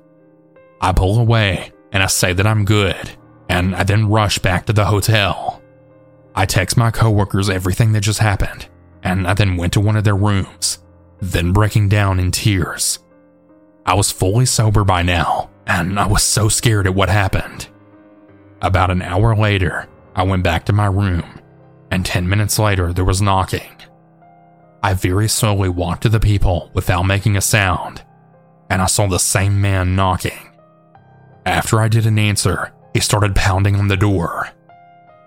I 0.79 0.93
pull 0.93 1.19
away 1.19 1.73
and 1.91 2.03
I 2.03 2.07
say 2.07 2.35
that 2.35 2.47
I'm 2.47 2.67
good, 2.67 3.17
and 3.49 3.75
I 3.75 3.85
then 3.85 4.11
rush 4.11 4.39
back 4.41 4.67
to 4.67 4.75
the 4.75 4.85
hotel. 4.85 5.63
I 6.35 6.45
text 6.45 6.77
my 6.77 6.91
coworkers 6.91 7.49
everything 7.49 7.93
that 7.93 8.03
just 8.03 8.19
happened, 8.19 8.69
and 9.03 9.27
I 9.27 9.33
then 9.33 9.57
went 9.57 9.73
to 9.73 9.81
one 9.81 9.97
of 9.97 10.05
their 10.05 10.17
rooms, 10.17 10.81
then 11.19 11.55
breaking 11.55 11.89
down 11.89 12.21
in 12.21 12.31
tears. 12.31 12.99
I 13.87 13.95
was 13.95 14.13
fully 14.13 14.45
sober 14.45 14.85
by 14.85 15.01
now, 15.01 15.49
and 15.67 15.99
I 15.99 16.07
was 16.07 16.23
so 16.23 16.51
scared 16.51 16.87
at 16.87 16.95
what 16.95 17.09
happened. 17.09 17.69
About 18.61 18.91
an 18.91 19.01
hour 19.01 19.35
later, 19.35 19.89
I 20.15 20.25
went 20.25 20.45
back 20.45 20.67
to 20.67 20.75
my 20.75 20.89
room, 20.89 21.41
and 21.91 22.05
10 22.05 22.29
minutes 22.29 22.59
later, 22.59 22.93
there 22.93 23.07
was 23.07 23.23
knocking. 23.23 23.71
I 24.85 24.93
very 24.93 25.29
slowly 25.29 25.71
walked 25.71 26.03
to 26.03 26.11
the 26.11 26.21
people 26.21 26.71
without 26.75 27.05
making 27.05 27.39
a 27.39 27.41
sound, 27.41 28.03
and 28.69 28.83
I 28.83 28.87
saw 28.87 29.07
the 29.07 29.19
same 29.19 29.59
man 29.59 29.97
knocking. 29.97 30.51
After 31.47 31.81
I 31.81 31.89
didn't 31.89 32.19
answer, 32.19 32.71
he 32.93 33.01
started 33.01 33.35
pounding 33.35 33.77
on 33.77 33.89
the 33.89 33.97
door. 33.97 34.51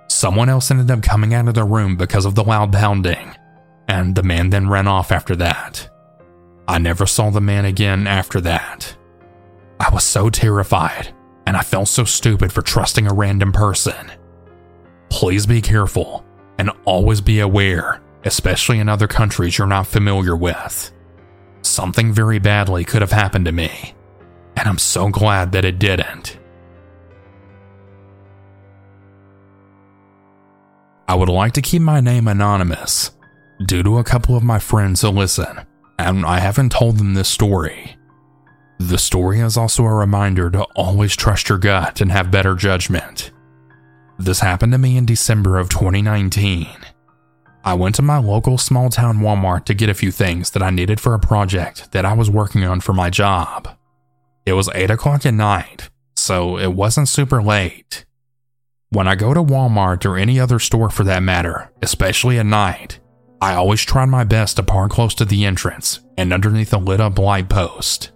Someone 0.09 0.47
else 0.47 0.69
ended 0.69 0.91
up 0.91 1.01
coming 1.01 1.33
out 1.33 1.47
of 1.47 1.55
the 1.55 1.63
room 1.63 1.97
because 1.97 2.23
of 2.23 2.35
the 2.35 2.43
loud 2.43 2.71
pounding, 2.71 3.35
and 3.87 4.13
the 4.13 4.21
man 4.21 4.51
then 4.51 4.69
ran 4.69 4.87
off 4.87 5.11
after 5.11 5.35
that. 5.37 5.89
I 6.67 6.77
never 6.77 7.07
saw 7.07 7.31
the 7.31 7.41
man 7.41 7.65
again 7.65 8.05
after 8.05 8.39
that. 8.41 8.95
I 9.79 9.89
was 9.91 10.03
so 10.03 10.29
terrified, 10.29 11.15
and 11.47 11.57
I 11.57 11.63
felt 11.63 11.87
so 11.87 12.03
stupid 12.03 12.53
for 12.53 12.61
trusting 12.61 13.07
a 13.07 13.13
random 13.13 13.51
person. 13.53 14.11
Please 15.09 15.47
be 15.47 15.63
careful 15.63 16.23
and 16.59 16.69
always 16.85 17.21
be 17.21 17.39
aware, 17.39 18.03
especially 18.27 18.79
in 18.79 18.87
other 18.89 19.07
countries 19.07 19.57
you're 19.57 19.65
not 19.65 19.87
familiar 19.87 20.35
with. 20.35 20.91
Something 21.61 22.13
very 22.13 22.37
badly 22.37 22.85
could 22.85 23.01
have 23.01 23.11
happened 23.11 23.45
to 23.45 23.51
me, 23.51 23.95
and 24.55 24.67
I'm 24.67 24.77
so 24.77 25.09
glad 25.09 25.51
that 25.53 25.65
it 25.65 25.79
didn't. 25.79 26.37
I 31.07 31.15
would 31.15 31.29
like 31.29 31.53
to 31.53 31.61
keep 31.61 31.81
my 31.81 32.01
name 32.01 32.27
anonymous 32.27 33.11
due 33.65 33.81
to 33.81 33.97
a 33.97 34.03
couple 34.03 34.35
of 34.35 34.43
my 34.43 34.59
friends 34.59 35.01
who 35.01 35.09
listen, 35.09 35.65
and 35.97 36.25
I 36.25 36.39
haven't 36.39 36.73
told 36.73 36.97
them 36.97 37.13
this 37.13 37.29
story. 37.29 37.95
The 38.79 38.97
story 38.97 39.39
is 39.39 39.57
also 39.57 39.83
a 39.85 39.93
reminder 39.93 40.51
to 40.51 40.63
always 40.75 41.15
trust 41.15 41.49
your 41.49 41.57
gut 41.57 42.01
and 42.01 42.11
have 42.11 42.29
better 42.29 42.53
judgment. 42.55 43.31
This 44.19 44.41
happened 44.41 44.73
to 44.73 44.77
me 44.77 44.97
in 44.97 45.05
December 45.05 45.57
of 45.57 45.69
2019. 45.69 46.67
I 47.67 47.73
went 47.73 47.95
to 47.95 48.01
my 48.01 48.17
local 48.17 48.57
small 48.57 48.89
town 48.89 49.17
Walmart 49.17 49.65
to 49.65 49.73
get 49.73 49.89
a 49.89 49.93
few 49.93 50.09
things 50.09 50.51
that 50.51 50.63
I 50.63 50.69
needed 50.69 51.01
for 51.01 51.13
a 51.13 51.19
project 51.19 51.91
that 51.91 52.05
I 52.05 52.13
was 52.13 52.29
working 52.29 52.63
on 52.63 52.79
for 52.79 52.93
my 52.93 53.09
job. 53.09 53.67
It 54.45 54.53
was 54.53 54.69
8 54.73 54.89
o'clock 54.89 55.25
at 55.25 55.33
night, 55.33 55.89
so 56.15 56.57
it 56.57 56.71
wasn't 56.71 57.09
super 57.09 57.43
late. 57.43 58.05
When 58.91 59.05
I 59.05 59.15
go 59.15 59.33
to 59.33 59.43
Walmart 59.43 60.05
or 60.05 60.15
any 60.15 60.39
other 60.39 60.59
store 60.59 60.89
for 60.89 61.03
that 61.03 61.23
matter, 61.23 61.69
especially 61.81 62.39
at 62.39 62.45
night, 62.45 62.99
I 63.41 63.55
always 63.55 63.83
try 63.83 64.05
my 64.05 64.23
best 64.23 64.55
to 64.55 64.63
park 64.63 64.91
close 64.91 65.13
to 65.15 65.25
the 65.25 65.43
entrance 65.43 65.99
and 66.17 66.31
underneath 66.31 66.71
a 66.71 66.77
lit 66.77 67.01
up 67.01 67.19
light 67.19 67.49
post. 67.49 68.11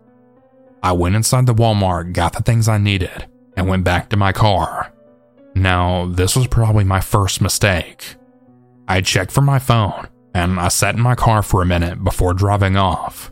I 0.81 0.93
went 0.93 1.17
inside 1.17 1.45
the 1.45 1.53
Walmart, 1.53 2.13
got 2.13 2.31
the 2.31 2.41
things 2.41 2.69
I 2.69 2.77
needed, 2.77 3.27
and 3.57 3.67
went 3.67 3.83
back 3.83 4.07
to 4.11 4.15
my 4.15 4.31
car. 4.31 4.93
Now, 5.55 6.05
this 6.05 6.37
was 6.37 6.47
probably 6.47 6.85
my 6.85 7.01
first 7.01 7.41
mistake. 7.41 8.15
I 8.91 8.99
checked 8.99 9.31
for 9.31 9.39
my 9.39 9.57
phone, 9.57 10.09
and 10.33 10.59
I 10.59 10.67
sat 10.67 10.95
in 10.95 11.01
my 11.01 11.15
car 11.15 11.43
for 11.43 11.61
a 11.61 11.65
minute 11.65 12.03
before 12.03 12.33
driving 12.33 12.75
off. 12.75 13.31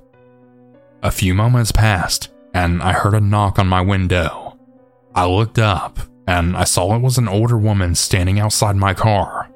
A 1.03 1.11
few 1.11 1.33
moments 1.33 1.73
passed, 1.73 2.29
and 2.53 2.81
I 2.81 2.93
heard 2.93 3.13
a 3.13 3.19
knock 3.19 3.59
on 3.59 3.67
my 3.67 3.81
window. 3.81 4.57
I 5.13 5.25
looked 5.25 5.59
up, 5.59 5.99
and 6.25 6.55
I 6.55 6.63
saw 6.63 6.95
it 6.95 7.01
was 7.01 7.17
an 7.17 7.27
older 7.27 7.57
woman 7.57 7.93
standing 7.93 8.39
outside 8.39 8.77
my 8.77 8.93
car. 8.93 9.49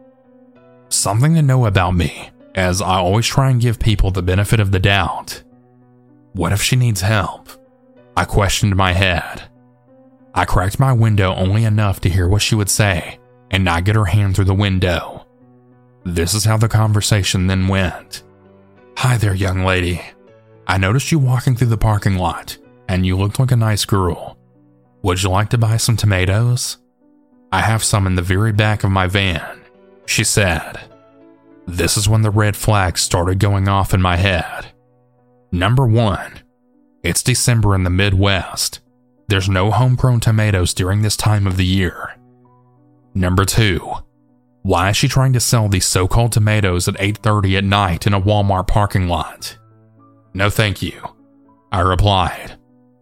Something 0.90 1.36
to 1.36 1.42
know 1.42 1.68
about 1.68 1.96
me, 1.96 2.32
as 2.54 2.82
I 2.82 2.98
always 2.98 3.26
try 3.26 3.50
and 3.50 3.62
give 3.62 3.80
people 3.80 4.12
the 4.12 4.22
benefit 4.22 4.60
of 4.60 4.74
the 4.74 4.80
doubt. 4.80 5.42
What 6.34 6.52
if 6.52 6.62
she 6.62 6.76
needs 6.76 7.00
help? 7.00 7.48
I 8.18 8.26
questioned 8.26 8.76
my 8.76 8.92
head. 8.92 9.44
I 10.36 10.44
cracked 10.44 10.82
my 10.82 10.92
window 10.92 11.34
only 11.34 11.64
enough 11.64 12.02
to 12.02 12.10
hear 12.10 12.28
what 12.28 12.42
she 12.42 12.56
would 12.56 12.70
say 12.70 13.20
and 13.50 13.64
not 13.64 13.86
get 13.86 13.96
her 13.96 14.04
hand 14.04 14.36
through 14.36 14.52
the 14.52 14.54
window. 14.54 15.23
This 16.06 16.34
is 16.34 16.44
how 16.44 16.58
the 16.58 16.68
conversation 16.68 17.48
then 17.48 17.68
went. 17.70 18.24
Hi 18.98 19.18
there, 19.18 19.34
young 19.34 19.64
lady. 19.64 20.02
I 20.68 20.78
noticed 20.78 21.12
you 21.12 21.20
walking 21.20 21.56
through 21.56 21.68
the 21.68 21.78
parking 21.78 22.18
lot, 22.18 22.58
and 22.90 23.06
you 23.06 23.16
looked 23.16 23.40
like 23.40 23.52
a 23.52 23.56
nice 23.56 23.86
girl. 23.86 24.38
Would 25.02 25.24
you 25.24 25.30
like 25.30 25.50
to 25.52 25.58
buy 25.58 25.78
some 25.78 25.96
tomatoes? 25.96 26.78
I 27.54 27.62
have 27.62 27.84
some 27.84 28.06
in 28.06 28.16
the 28.16 28.22
very 28.22 28.52
back 28.52 28.84
of 28.84 28.92
my 28.92 29.08
van, 29.08 29.62
she 30.06 30.24
said. 30.26 30.80
This 31.66 31.96
is 31.96 32.10
when 32.10 32.22
the 32.22 32.32
red 32.32 32.58
flags 32.58 33.02
started 33.02 33.40
going 33.40 33.70
off 33.70 33.94
in 33.94 34.02
my 34.02 34.18
head. 34.18 34.68
Number 35.54 35.88
one, 35.88 36.42
it's 37.02 37.24
December 37.24 37.76
in 37.76 37.84
the 37.84 37.90
Midwest. 37.90 38.82
There's 39.28 39.48
no 39.48 39.72
homegrown 39.72 40.20
tomatoes 40.20 40.74
during 40.74 41.02
this 41.02 41.16
time 41.16 41.48
of 41.48 41.56
the 41.56 41.66
year. 41.66 42.18
Number 43.14 43.46
2. 43.46 43.80
Why 44.64 44.90
is 44.90 44.98
she 44.98 45.10
trying 45.10 45.34
to 45.34 45.42
sell 45.42 45.68
these 45.68 45.86
so-called 45.86 46.32
tomatoes 46.32 46.88
at 46.88 46.96
8:30 47.00 47.58
at 47.58 47.64
night 47.66 48.08
in 48.08 48.14
a 48.14 48.22
Walmart 48.22 48.68
parking 48.68 49.10
lot? 49.10 49.58
No 50.34 50.50
thank 50.50 50.82
you, 50.82 51.02
I 51.72 51.82
replied, 51.82 52.58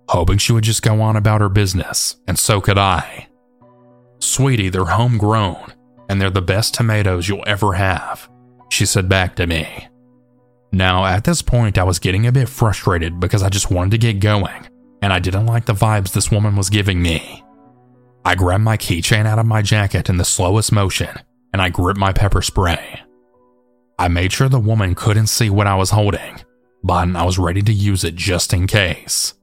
hoping 0.10 0.39
she 0.39 0.53
would 0.53 0.63
just 0.63 0.82
go 0.82 1.01
on 1.01 1.15
about 1.15 1.39
her 1.39 1.50
business, 1.50 2.15
and 2.27 2.38
so 2.38 2.62
could 2.62 2.80
I. 2.80 3.27
Sweetie, 4.20 4.70
they're 4.70 4.86
homegrown, 4.86 5.74
and 6.10 6.20
they're 6.20 6.32
the 6.32 6.41
best 6.41 6.74
tomatoes 6.74 7.30
you'll 7.30 7.44
ever 7.46 7.74
have, 7.74 8.27
she 8.70 8.86
said 8.86 9.08
back 9.08 9.36
to 9.36 9.46
me. 9.46 9.88
Now, 10.72 11.06
at 11.06 11.25
this 11.25 11.41
point, 11.41 11.77
I 11.77 11.84
was 11.84 12.00
getting 12.00 12.25
a 12.25 12.32
bit 12.32 12.50
frustrated 12.50 13.20
because 13.20 13.44
I 13.44 13.50
just 13.50 13.70
wanted 13.70 13.91
to 13.91 13.98
get 14.00 14.20
going, 14.20 14.68
and 15.01 15.13
I 15.13 15.20
didn't 15.20 15.46
like 15.46 15.65
the 15.65 15.74
vibes 15.74 16.12
this 16.12 16.32
woman 16.32 16.56
was 16.56 16.70
giving 16.70 17.01
me. 17.01 17.44
I 18.25 18.36
grabbed 18.36 18.63
my 18.63 18.77
keychain 18.77 19.25
out 19.25 19.39
of 19.39 19.46
my 19.46 19.62
jacket 19.62 20.10
in 20.10 20.18
the 20.18 20.25
slowest 20.25 20.72
motion, 20.72 21.20
and 21.53 21.62
I 21.62 21.70
gripped 21.70 22.00
my 22.00 22.13
pepper 22.13 22.41
spray. 22.41 23.01
I 24.00 24.08
made 24.08 24.34
sure 24.34 24.50
the 24.50 24.60
woman 24.60 24.96
couldn't 24.96 25.27
see 25.27 25.50
what 25.50 25.67
I 25.67 25.75
was 25.75 25.91
holding, 25.91 26.41
but 26.84 27.15
I 27.15 27.24
was 27.24 27.38
ready 27.38 27.62
to 27.62 27.74
use 27.74 28.03
it 28.03 28.15
just 28.15 28.53
in 28.53 28.67
case. 28.67 29.34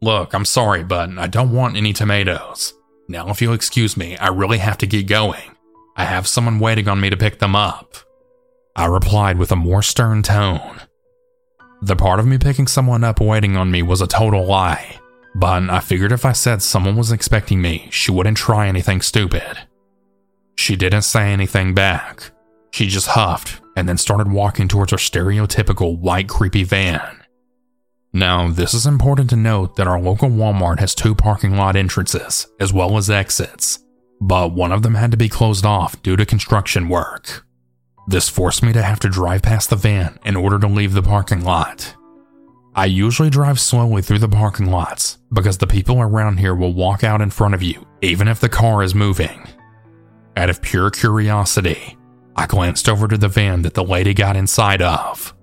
Look, 0.00 0.34
I'm 0.34 0.44
sorry, 0.44 0.82
but 0.82 1.10
I 1.16 1.28
don't 1.28 1.52
want 1.52 1.76
any 1.76 1.92
tomatoes. 1.92 2.74
Now, 3.08 3.28
if 3.28 3.40
you'll 3.40 3.54
excuse 3.54 3.96
me, 3.96 4.16
I 4.16 4.28
really 4.28 4.58
have 4.58 4.78
to 4.78 4.86
get 4.86 5.06
going. 5.06 5.56
I 5.96 6.04
have 6.04 6.26
someone 6.26 6.58
waiting 6.58 6.88
on 6.88 7.00
me 7.00 7.10
to 7.10 7.16
pick 7.16 7.38
them 7.38 7.54
up. 7.54 7.96
I 8.74 8.86
replied 8.86 9.38
with 9.38 9.52
a 9.52 9.56
more 9.56 9.82
stern 9.82 10.22
tone. 10.22 10.80
The 11.82 11.96
part 11.96 12.18
of 12.18 12.26
me 12.26 12.38
picking 12.38 12.66
someone 12.66 13.04
up 13.04 13.20
waiting 13.20 13.56
on 13.56 13.70
me 13.70 13.82
was 13.82 14.00
a 14.00 14.06
total 14.06 14.46
lie, 14.46 14.98
but 15.34 15.68
I 15.68 15.80
figured 15.80 16.12
if 16.12 16.24
I 16.24 16.32
said 16.32 16.62
someone 16.62 16.96
was 16.96 17.12
expecting 17.12 17.60
me, 17.60 17.88
she 17.90 18.10
wouldn't 18.10 18.36
try 18.38 18.66
anything 18.66 19.02
stupid. 19.02 19.58
She 20.62 20.76
didn't 20.76 21.02
say 21.02 21.32
anything 21.32 21.74
back. 21.74 22.30
She 22.70 22.86
just 22.86 23.08
huffed 23.08 23.60
and 23.74 23.88
then 23.88 23.98
started 23.98 24.30
walking 24.30 24.68
towards 24.68 24.92
her 24.92 24.96
stereotypical 24.96 25.98
white 25.98 26.28
creepy 26.28 26.62
van. 26.62 27.24
Now, 28.12 28.48
this 28.48 28.72
is 28.72 28.86
important 28.86 29.28
to 29.30 29.36
note 29.36 29.74
that 29.74 29.88
our 29.88 30.00
local 30.00 30.28
Walmart 30.30 30.78
has 30.78 30.94
two 30.94 31.16
parking 31.16 31.56
lot 31.56 31.74
entrances 31.74 32.46
as 32.60 32.72
well 32.72 32.96
as 32.96 33.10
exits, 33.10 33.80
but 34.20 34.52
one 34.52 34.70
of 34.70 34.82
them 34.82 34.94
had 34.94 35.10
to 35.10 35.16
be 35.16 35.28
closed 35.28 35.66
off 35.66 36.00
due 36.00 36.14
to 36.14 36.24
construction 36.24 36.88
work. 36.88 37.44
This 38.06 38.28
forced 38.28 38.62
me 38.62 38.72
to 38.72 38.84
have 38.84 39.00
to 39.00 39.08
drive 39.08 39.42
past 39.42 39.68
the 39.68 39.74
van 39.74 40.16
in 40.24 40.36
order 40.36 40.60
to 40.60 40.68
leave 40.68 40.92
the 40.92 41.02
parking 41.02 41.42
lot. 41.42 41.96
I 42.76 42.84
usually 42.84 43.30
drive 43.30 43.58
slowly 43.58 44.00
through 44.00 44.20
the 44.20 44.28
parking 44.28 44.66
lots 44.66 45.18
because 45.32 45.58
the 45.58 45.66
people 45.66 46.00
around 46.00 46.38
here 46.38 46.54
will 46.54 46.72
walk 46.72 47.02
out 47.02 47.20
in 47.20 47.30
front 47.30 47.54
of 47.54 47.64
you 47.64 47.84
even 48.00 48.28
if 48.28 48.38
the 48.38 48.48
car 48.48 48.84
is 48.84 48.94
moving. 48.94 49.44
Out 50.36 50.50
of 50.50 50.62
pure 50.62 50.90
curiosity, 50.90 51.96
I 52.36 52.46
glanced 52.46 52.88
over 52.88 53.06
to 53.08 53.18
the 53.18 53.28
van 53.28 53.62
that 53.62 53.74
the 53.74 53.84
lady 53.84 54.14
got 54.14 54.36
inside 54.36 54.80
of. 54.80 55.34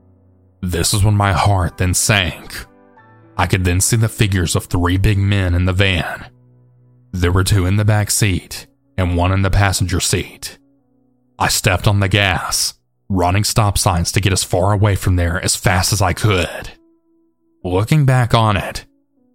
This 0.62 0.94
is 0.94 1.04
when 1.04 1.16
my 1.16 1.32
heart 1.32 1.78
then 1.78 1.94
sank. 1.94 2.66
I 3.38 3.46
could 3.46 3.64
then 3.64 3.80
see 3.82 3.96
the 3.96 4.10
figures 4.10 4.56
of 4.56 4.66
three 4.66 4.98
big 4.98 5.18
men 5.18 5.54
in 5.54 5.66
the 5.66 5.74
van. 5.74 6.30
There 7.12 7.32
were 7.32 7.44
two 7.44 7.66
in 7.66 7.78
the 7.78 7.86
back 7.86 8.12
seat 8.12 8.68
and 8.98 9.16
one 9.16 9.32
in 9.32 9.44
the 9.44 9.50
passenger 9.50 10.00
seat. 10.00 10.58
I 11.38 11.48
stepped 11.48 11.88
on 11.88 12.02
the 12.02 12.10
gas, 12.10 12.74
running 13.08 13.44
stop 13.44 13.78
signs 13.78 14.12
to 14.12 14.20
get 14.20 14.34
as 14.34 14.44
far 14.44 14.74
away 14.74 14.96
from 14.96 15.16
there 15.16 15.42
as 15.42 15.56
fast 15.56 15.94
as 15.94 16.02
I 16.02 16.14
could. 16.14 16.72
Looking 17.64 18.06
back 18.06 18.34
on 18.34 18.58
it, 18.58 18.86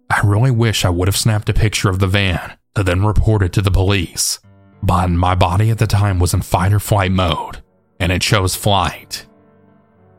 I 0.09 0.21
really 0.23 0.51
wish 0.51 0.85
I 0.85 0.89
would 0.89 1.07
have 1.07 1.17
snapped 1.17 1.49
a 1.49 1.53
picture 1.53 1.89
of 1.89 1.99
the 1.99 2.07
van 2.07 2.57
to 2.75 2.83
then 2.83 3.05
report 3.05 3.41
it 3.41 3.53
to 3.53 3.61
the 3.61 3.71
police, 3.71 4.39
but 4.85 5.09
my 5.09 5.33
body 5.33 5.71
at 5.71 5.79
the 5.79 5.87
time 5.87 6.19
was 6.19 6.33
in 6.33 6.41
fight 6.41 6.71
or 6.71 6.79
flight 6.79 7.11
mode, 7.11 7.63
and 7.99 8.11
it 8.11 8.21
chose 8.21 8.55
flight. 8.55 9.25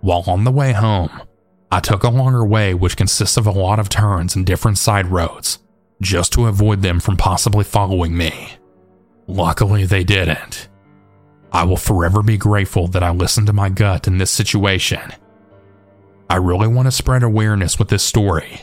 While 0.00 0.24
on 0.26 0.44
the 0.44 0.50
way 0.50 0.72
home, 0.72 1.22
I 1.70 1.80
took 1.80 2.02
a 2.02 2.08
longer 2.08 2.44
way 2.44 2.74
which 2.74 2.96
consists 2.96 3.36
of 3.36 3.46
a 3.46 3.52
lot 3.52 3.78
of 3.78 3.88
turns 3.88 4.34
and 4.34 4.44
different 4.44 4.78
side 4.78 5.06
roads, 5.06 5.60
just 6.00 6.32
to 6.32 6.46
avoid 6.46 6.82
them 6.82 7.00
from 7.00 7.16
possibly 7.16 7.64
following 7.64 8.16
me. 8.16 8.56
Luckily, 9.28 9.84
they 9.84 10.04
didn't. 10.04 10.68
I 11.52 11.64
will 11.64 11.76
forever 11.76 12.22
be 12.22 12.36
grateful 12.36 12.88
that 12.88 13.02
I 13.02 13.10
listened 13.10 13.46
to 13.46 13.52
my 13.52 13.68
gut 13.68 14.06
in 14.06 14.18
this 14.18 14.30
situation. 14.30 15.12
I 16.28 16.36
really 16.36 16.68
want 16.68 16.86
to 16.86 16.92
spread 16.92 17.22
awareness 17.22 17.78
with 17.78 17.88
this 17.88 18.02
story. 18.02 18.62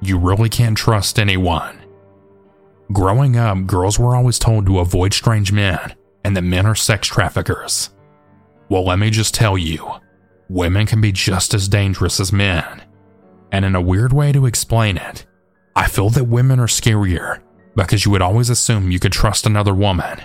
You 0.00 0.18
really 0.18 0.50
can't 0.50 0.76
trust 0.76 1.18
anyone. 1.18 1.77
Growing 2.92 3.36
up, 3.36 3.66
girls 3.66 3.98
were 3.98 4.16
always 4.16 4.38
told 4.38 4.66
to 4.66 4.78
avoid 4.78 5.12
strange 5.12 5.52
men 5.52 5.94
and 6.24 6.36
that 6.36 6.42
men 6.42 6.66
are 6.66 6.74
sex 6.74 7.06
traffickers. 7.08 7.90
Well, 8.68 8.84
let 8.84 8.98
me 8.98 9.10
just 9.10 9.34
tell 9.34 9.58
you, 9.58 9.86
women 10.48 10.86
can 10.86 11.00
be 11.00 11.12
just 11.12 11.54
as 11.54 11.68
dangerous 11.68 12.20
as 12.20 12.32
men. 12.32 12.82
And 13.52 13.64
in 13.64 13.74
a 13.74 13.80
weird 13.80 14.12
way 14.12 14.32
to 14.32 14.46
explain 14.46 14.96
it, 14.96 15.26
I 15.76 15.86
feel 15.86 16.10
that 16.10 16.24
women 16.24 16.60
are 16.60 16.66
scarier 16.66 17.40
because 17.76 18.04
you 18.04 18.10
would 18.10 18.22
always 18.22 18.50
assume 18.50 18.90
you 18.90 18.98
could 18.98 19.12
trust 19.12 19.46
another 19.46 19.74
woman 19.74 20.20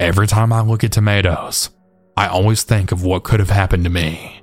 Every 0.00 0.26
time 0.26 0.52
I 0.52 0.60
look 0.60 0.82
at 0.82 0.90
tomatoes, 0.90 1.70
I 2.16 2.26
always 2.26 2.64
think 2.64 2.90
of 2.90 3.04
what 3.04 3.22
could 3.22 3.38
have 3.38 3.50
happened 3.50 3.84
to 3.84 3.90
me. 3.90 4.42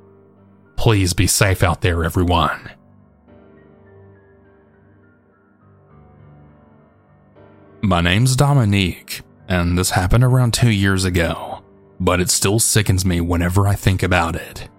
Please 0.77 1.13
be 1.13 1.27
safe 1.27 1.61
out 1.61 1.81
there, 1.81 2.05
everyone. 2.05 2.71
My 7.83 7.99
name's 7.99 8.35
Dominique, 8.35 9.21
and 9.47 9.77
this 9.77 9.89
happened 9.89 10.23
around 10.23 10.53
two 10.53 10.69
years 10.69 11.03
ago, 11.03 11.63
but 11.99 12.19
it 12.19 12.29
still 12.29 12.59
sickens 12.59 13.05
me 13.05 13.21
whenever 13.21 13.67
I 13.67 13.73
think 13.73 14.03
about 14.03 14.35
it. 14.35 14.69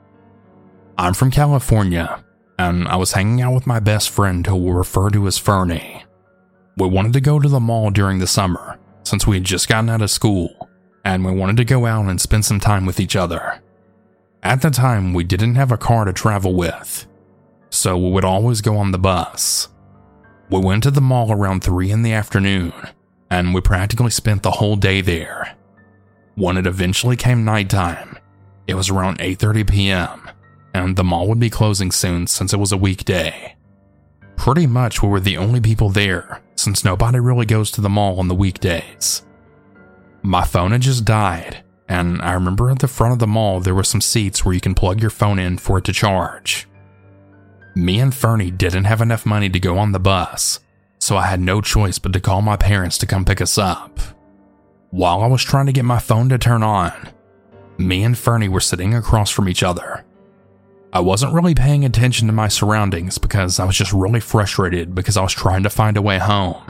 I'm 0.96 1.14
from 1.14 1.32
California, 1.32 2.24
and 2.58 2.86
I 2.86 2.96
was 2.96 3.12
hanging 3.12 3.42
out 3.42 3.54
with 3.54 3.66
my 3.66 3.80
best 3.80 4.10
friend 4.10 4.46
who 4.46 4.54
we'll 4.54 4.74
refer 4.74 5.10
to 5.10 5.26
as 5.26 5.36
Fernie. 5.36 6.04
We 6.76 6.86
wanted 6.86 7.12
to 7.14 7.20
go 7.20 7.40
to 7.40 7.48
the 7.48 7.58
mall 7.58 7.90
during 7.90 8.20
the 8.20 8.26
summer, 8.26 8.78
since 9.02 9.26
we 9.26 9.36
had 9.36 9.44
just 9.44 9.68
gotten 9.68 9.90
out 9.90 10.02
of 10.02 10.10
school 10.10 10.68
and 11.04 11.24
we 11.24 11.32
wanted 11.32 11.56
to 11.56 11.64
go 11.64 11.86
out 11.86 12.08
and 12.08 12.20
spend 12.20 12.44
some 12.44 12.60
time 12.60 12.86
with 12.86 13.00
each 13.00 13.16
other. 13.16 13.60
At 14.42 14.62
the 14.62 14.70
time, 14.70 15.12
we 15.14 15.24
didn't 15.24 15.56
have 15.56 15.72
a 15.72 15.76
car 15.76 16.04
to 16.04 16.12
travel 16.12 16.54
with, 16.54 17.06
so 17.70 17.96
we 17.96 18.10
would 18.10 18.24
always 18.24 18.60
go 18.60 18.76
on 18.76 18.92
the 18.92 18.98
bus. 18.98 19.68
We 20.52 20.58
went 20.58 20.82
to 20.82 20.90
the 20.90 21.00
mall 21.00 21.32
around 21.32 21.64
3 21.64 21.90
in 21.90 22.02
the 22.02 22.12
afternoon, 22.12 22.74
and 23.30 23.54
we 23.54 23.62
practically 23.62 24.10
spent 24.10 24.42
the 24.42 24.50
whole 24.50 24.76
day 24.76 25.00
there. 25.00 25.56
When 26.34 26.58
it 26.58 26.66
eventually 26.66 27.16
came 27.16 27.42
nighttime, 27.42 28.18
it 28.66 28.74
was 28.74 28.90
around 28.90 29.18
8:30 29.18 29.70
p.m., 29.70 30.30
and 30.74 30.94
the 30.94 31.04
mall 31.04 31.26
would 31.28 31.40
be 31.40 31.48
closing 31.48 31.90
soon 31.90 32.26
since 32.26 32.52
it 32.52 32.58
was 32.58 32.70
a 32.70 32.76
weekday. 32.76 33.56
Pretty 34.36 34.66
much 34.66 35.02
we 35.02 35.08
were 35.08 35.20
the 35.20 35.38
only 35.38 35.58
people 35.58 35.88
there 35.88 36.42
since 36.54 36.84
nobody 36.84 37.18
really 37.18 37.46
goes 37.46 37.70
to 37.70 37.80
the 37.80 37.88
mall 37.88 38.18
on 38.18 38.28
the 38.28 38.34
weekdays. 38.34 39.24
My 40.20 40.44
phone 40.44 40.72
had 40.72 40.82
just 40.82 41.06
died, 41.06 41.64
and 41.88 42.20
I 42.20 42.34
remember 42.34 42.68
at 42.68 42.80
the 42.80 42.88
front 42.88 43.14
of 43.14 43.20
the 43.20 43.26
mall 43.26 43.60
there 43.60 43.74
were 43.74 43.84
some 43.84 44.02
seats 44.02 44.44
where 44.44 44.54
you 44.54 44.60
can 44.60 44.74
plug 44.74 45.00
your 45.00 45.08
phone 45.08 45.38
in 45.38 45.56
for 45.56 45.78
it 45.78 45.84
to 45.84 45.94
charge. 45.94 46.68
Me 47.74 48.00
and 48.00 48.14
Fernie 48.14 48.50
didn't 48.50 48.84
have 48.84 49.00
enough 49.00 49.24
money 49.24 49.48
to 49.48 49.60
go 49.60 49.78
on 49.78 49.92
the 49.92 49.98
bus, 49.98 50.60
so 50.98 51.16
I 51.16 51.26
had 51.26 51.40
no 51.40 51.60
choice 51.60 51.98
but 51.98 52.12
to 52.12 52.20
call 52.20 52.42
my 52.42 52.56
parents 52.56 52.98
to 52.98 53.06
come 53.06 53.24
pick 53.24 53.40
us 53.40 53.56
up. 53.56 53.98
While 54.90 55.22
I 55.22 55.26
was 55.26 55.42
trying 55.42 55.66
to 55.66 55.72
get 55.72 55.86
my 55.86 55.98
phone 55.98 56.28
to 56.28 56.38
turn 56.38 56.62
on, 56.62 56.92
me 57.78 58.02
and 58.02 58.16
Fernie 58.16 58.48
were 58.48 58.60
sitting 58.60 58.94
across 58.94 59.30
from 59.30 59.48
each 59.48 59.62
other. 59.62 60.04
I 60.92 61.00
wasn't 61.00 61.32
really 61.32 61.54
paying 61.54 61.86
attention 61.86 62.26
to 62.26 62.34
my 62.34 62.48
surroundings 62.48 63.16
because 63.16 63.58
I 63.58 63.64
was 63.64 63.76
just 63.76 63.94
really 63.94 64.20
frustrated 64.20 64.94
because 64.94 65.16
I 65.16 65.22
was 65.22 65.32
trying 65.32 65.62
to 65.62 65.70
find 65.70 65.96
a 65.96 66.02
way 66.02 66.18
home. 66.18 66.62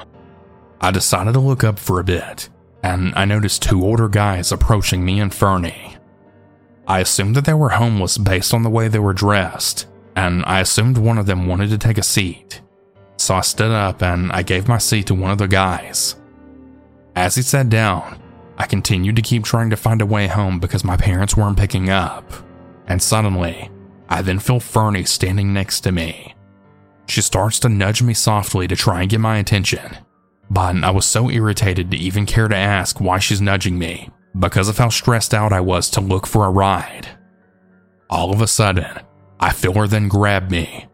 I 0.80 0.92
decided 0.92 1.32
to 1.32 1.40
look 1.40 1.64
up 1.64 1.80
for 1.80 1.98
a 1.98 2.04
bit 2.04 2.48
and 2.84 3.12
I 3.16 3.24
noticed 3.24 3.62
two 3.62 3.82
older 3.82 4.08
guys 4.08 4.52
approaching 4.52 5.04
me 5.04 5.18
and 5.18 5.34
Fernie. 5.34 5.96
I 6.86 7.00
assumed 7.00 7.34
that 7.36 7.44
they 7.44 7.54
were 7.54 7.70
homeless 7.70 8.18
based 8.18 8.54
on 8.54 8.62
the 8.62 8.70
way 8.70 8.88
they 8.88 8.98
were 8.98 9.12
dressed, 9.12 9.86
and 10.16 10.44
I 10.46 10.60
assumed 10.60 10.98
one 10.98 11.18
of 11.18 11.26
them 11.26 11.46
wanted 11.46 11.70
to 11.70 11.78
take 11.78 11.98
a 11.98 12.02
seat. 12.02 12.60
So 13.16 13.34
I 13.34 13.40
stood 13.40 13.70
up 13.70 14.02
and 14.02 14.32
I 14.32 14.42
gave 14.42 14.68
my 14.68 14.78
seat 14.78 15.06
to 15.06 15.14
one 15.14 15.30
of 15.30 15.38
the 15.38 15.48
guys. 15.48 16.16
As 17.14 17.34
he 17.34 17.42
sat 17.42 17.68
down, 17.68 18.20
I 18.58 18.66
continued 18.66 19.16
to 19.16 19.22
keep 19.22 19.44
trying 19.44 19.70
to 19.70 19.76
find 19.76 20.02
a 20.02 20.06
way 20.06 20.26
home 20.26 20.58
because 20.60 20.84
my 20.84 20.96
parents 20.96 21.36
weren't 21.36 21.58
picking 21.58 21.88
up. 21.90 22.30
And 22.86 23.02
suddenly, 23.02 23.70
I 24.08 24.22
then 24.22 24.38
feel 24.38 24.60
Fernie 24.60 25.04
standing 25.04 25.52
next 25.52 25.80
to 25.80 25.92
me. 25.92 26.34
She 27.06 27.22
starts 27.22 27.58
to 27.60 27.68
nudge 27.68 28.02
me 28.02 28.14
softly 28.14 28.66
to 28.68 28.76
try 28.76 29.02
and 29.02 29.10
get 29.10 29.20
my 29.20 29.38
attention, 29.38 29.98
but 30.50 30.82
I 30.82 30.90
was 30.90 31.06
so 31.06 31.30
irritated 31.30 31.90
to 31.90 31.96
even 31.96 32.26
care 32.26 32.48
to 32.48 32.56
ask 32.56 33.00
why 33.00 33.18
she's 33.18 33.40
nudging 33.40 33.78
me 33.78 34.10
because 34.38 34.68
of 34.68 34.78
how 34.78 34.88
stressed 34.88 35.34
out 35.34 35.52
I 35.52 35.60
was 35.60 35.90
to 35.90 36.00
look 36.00 36.26
for 36.26 36.46
a 36.46 36.50
ride. 36.50 37.08
All 38.08 38.32
of 38.32 38.40
a 38.40 38.46
sudden, 38.46 39.00
I 39.42 39.52
feel 39.52 39.74
her 39.74 39.88
then 39.88 40.06
grab 40.06 40.52
me. 40.52 40.86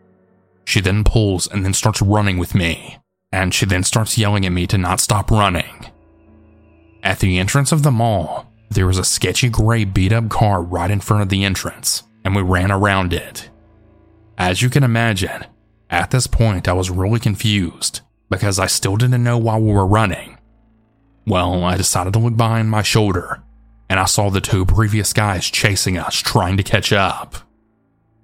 She 0.65 0.81
then 0.81 1.05
pulls 1.05 1.47
and 1.47 1.67
then 1.67 1.75
starts 1.75 2.01
running 2.01 2.39
with 2.39 2.55
me, 2.55 2.97
and 3.31 3.53
she 3.53 3.67
then 3.67 3.85
starts 3.85 4.17
yelling 4.17 4.47
at 4.47 4.53
me 4.53 4.67
to 4.69 4.79
not 4.79 5.01
stop 5.01 5.31
running. 5.31 5.93
At 7.03 7.19
the 7.19 7.39
entrance 7.39 7.73
of 7.73 7.83
the 7.83 7.91
mall, 7.91 8.51
there 8.71 8.87
was 8.87 8.97
a 8.97 9.05
sketchy 9.05 9.51
gray 9.51 9.85
beat 9.85 10.15
up 10.15 10.31
car 10.31 10.63
right 10.63 10.91
in 10.91 11.01
front 11.01 11.23
of 11.23 11.29
the 11.29 11.45
entrance, 11.45 12.05
and 12.25 12.35
we 12.35 12.41
ran 12.41 12.73
around 12.73 13.13
it. 13.13 13.51
As 14.39 14.63
you 14.63 14.71
can 14.71 14.83
imagine, 14.83 15.45
at 15.91 16.11
this 16.11 16.27
point 16.27 16.69
I 16.69 16.73
was 16.73 16.89
really 16.89 17.21
confused 17.21 18.01
because 18.31 18.59
I 18.59 18.67
still 18.67 18.97
didn't 18.97 19.25
know 19.25 19.37
why 19.37 19.59
we 19.59 19.73
were 19.73 19.87
running. 19.87 20.39
Well, 21.27 21.65
I 21.65 21.77
decided 21.77 22.15
to 22.15 22.19
look 22.19 22.37
behind 22.39 22.71
my 22.71 22.81
shoulder, 22.81 23.43
and 23.91 24.01
I 24.01 24.07
saw 24.07 24.31
the 24.31 24.41
two 24.41 24.65
previous 24.65 25.13
guys 25.13 25.51
chasing 25.51 25.99
us, 25.99 26.17
trying 26.17 26.57
to 26.57 26.63
catch 26.63 26.95
up. 26.95 27.48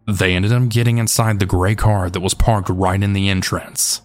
They 0.07 0.35
ended 0.35 0.53
up 0.53 0.69
getting 0.69 0.99
inside 0.99 1.39
the 1.39 1.47
gray 1.47 1.75
car 1.75 2.11
that 2.11 2.21
was 2.21 2.35
parked 2.35 2.69
right 2.69 3.03
in 3.03 3.15
the 3.15 3.29
entrance. 3.29 4.03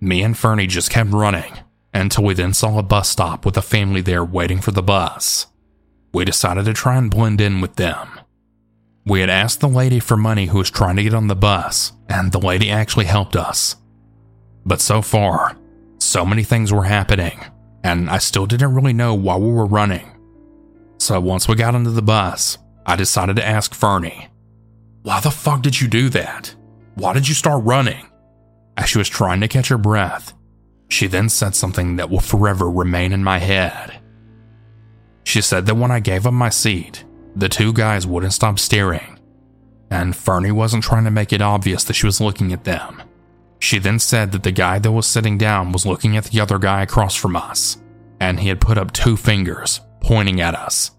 Me 0.00 0.22
and 0.22 0.36
Fernie 0.36 0.66
just 0.66 0.90
kept 0.90 1.10
running 1.10 1.52
until 1.92 2.24
we 2.24 2.34
then 2.34 2.54
saw 2.54 2.78
a 2.78 2.82
bus 2.82 3.08
stop 3.08 3.44
with 3.44 3.56
a 3.56 3.62
family 3.62 4.00
there 4.00 4.24
waiting 4.24 4.60
for 4.60 4.70
the 4.70 4.82
bus. 4.82 5.46
We 6.12 6.24
decided 6.24 6.64
to 6.64 6.72
try 6.72 6.96
and 6.96 7.10
blend 7.10 7.40
in 7.40 7.60
with 7.60 7.76
them. 7.76 8.08
We 9.06 9.20
had 9.20 9.30
asked 9.30 9.60
the 9.60 9.68
lady 9.68 10.00
for 10.00 10.16
money 10.16 10.46
who 10.46 10.58
was 10.58 10.70
trying 10.70 10.96
to 10.96 11.02
get 11.02 11.14
on 11.14 11.28
the 11.28 11.36
bus, 11.36 11.92
and 12.08 12.32
the 12.32 12.38
lady 12.38 12.70
actually 12.70 13.04
helped 13.04 13.36
us. 13.36 13.76
But 14.64 14.80
so 14.80 15.02
far, 15.02 15.56
so 15.98 16.24
many 16.24 16.42
things 16.42 16.72
were 16.72 16.84
happening, 16.84 17.38
and 17.82 18.08
I 18.08 18.18
still 18.18 18.46
didn't 18.46 18.74
really 18.74 18.94
know 18.94 19.14
why 19.14 19.36
we 19.36 19.52
were 19.52 19.66
running. 19.66 20.10
So 20.98 21.20
once 21.20 21.46
we 21.46 21.54
got 21.54 21.74
into 21.74 21.90
the 21.90 22.00
bus, 22.00 22.56
I 22.86 22.96
decided 22.96 23.36
to 23.36 23.46
ask 23.46 23.74
Fernie, 23.74 24.28
Why 25.04 25.20
the 25.20 25.30
fuck 25.30 25.60
did 25.60 25.78
you 25.78 25.86
do 25.86 26.08
that? 26.08 26.54
Why 26.94 27.12
did 27.12 27.28
you 27.28 27.34
start 27.34 27.62
running? 27.62 28.06
As 28.78 28.88
she 28.88 28.96
was 28.96 29.08
trying 29.10 29.42
to 29.42 29.48
catch 29.48 29.68
her 29.68 29.76
breath, 29.76 30.32
she 30.88 31.08
then 31.08 31.28
said 31.28 31.54
something 31.54 31.96
that 31.96 32.08
will 32.08 32.20
forever 32.20 32.70
remain 32.70 33.12
in 33.12 33.22
my 33.22 33.36
head. 33.36 34.00
She 35.24 35.42
said 35.42 35.66
that 35.66 35.74
when 35.74 35.90
I 35.90 36.00
gave 36.00 36.26
up 36.26 36.32
my 36.32 36.48
seat, 36.48 37.04
the 37.36 37.50
two 37.50 37.74
guys 37.74 38.06
wouldn't 38.06 38.32
stop 38.32 38.58
staring, 38.58 39.18
and 39.90 40.16
Fernie 40.16 40.52
wasn't 40.52 40.84
trying 40.84 41.04
to 41.04 41.10
make 41.10 41.34
it 41.34 41.42
obvious 41.42 41.84
that 41.84 41.92
she 41.92 42.06
was 42.06 42.22
looking 42.22 42.54
at 42.54 42.64
them. 42.64 43.02
She 43.58 43.78
then 43.78 43.98
said 43.98 44.32
that 44.32 44.42
the 44.42 44.52
guy 44.52 44.78
that 44.78 44.92
was 44.92 45.06
sitting 45.06 45.36
down 45.36 45.72
was 45.72 45.84
looking 45.84 46.16
at 46.16 46.24
the 46.24 46.40
other 46.40 46.58
guy 46.58 46.80
across 46.80 47.14
from 47.14 47.36
us, 47.36 47.76
and 48.20 48.40
he 48.40 48.48
had 48.48 48.58
put 48.58 48.78
up 48.78 48.90
two 48.90 49.18
fingers, 49.18 49.82
pointing 50.00 50.40
at 50.40 50.54
us, 50.54 50.92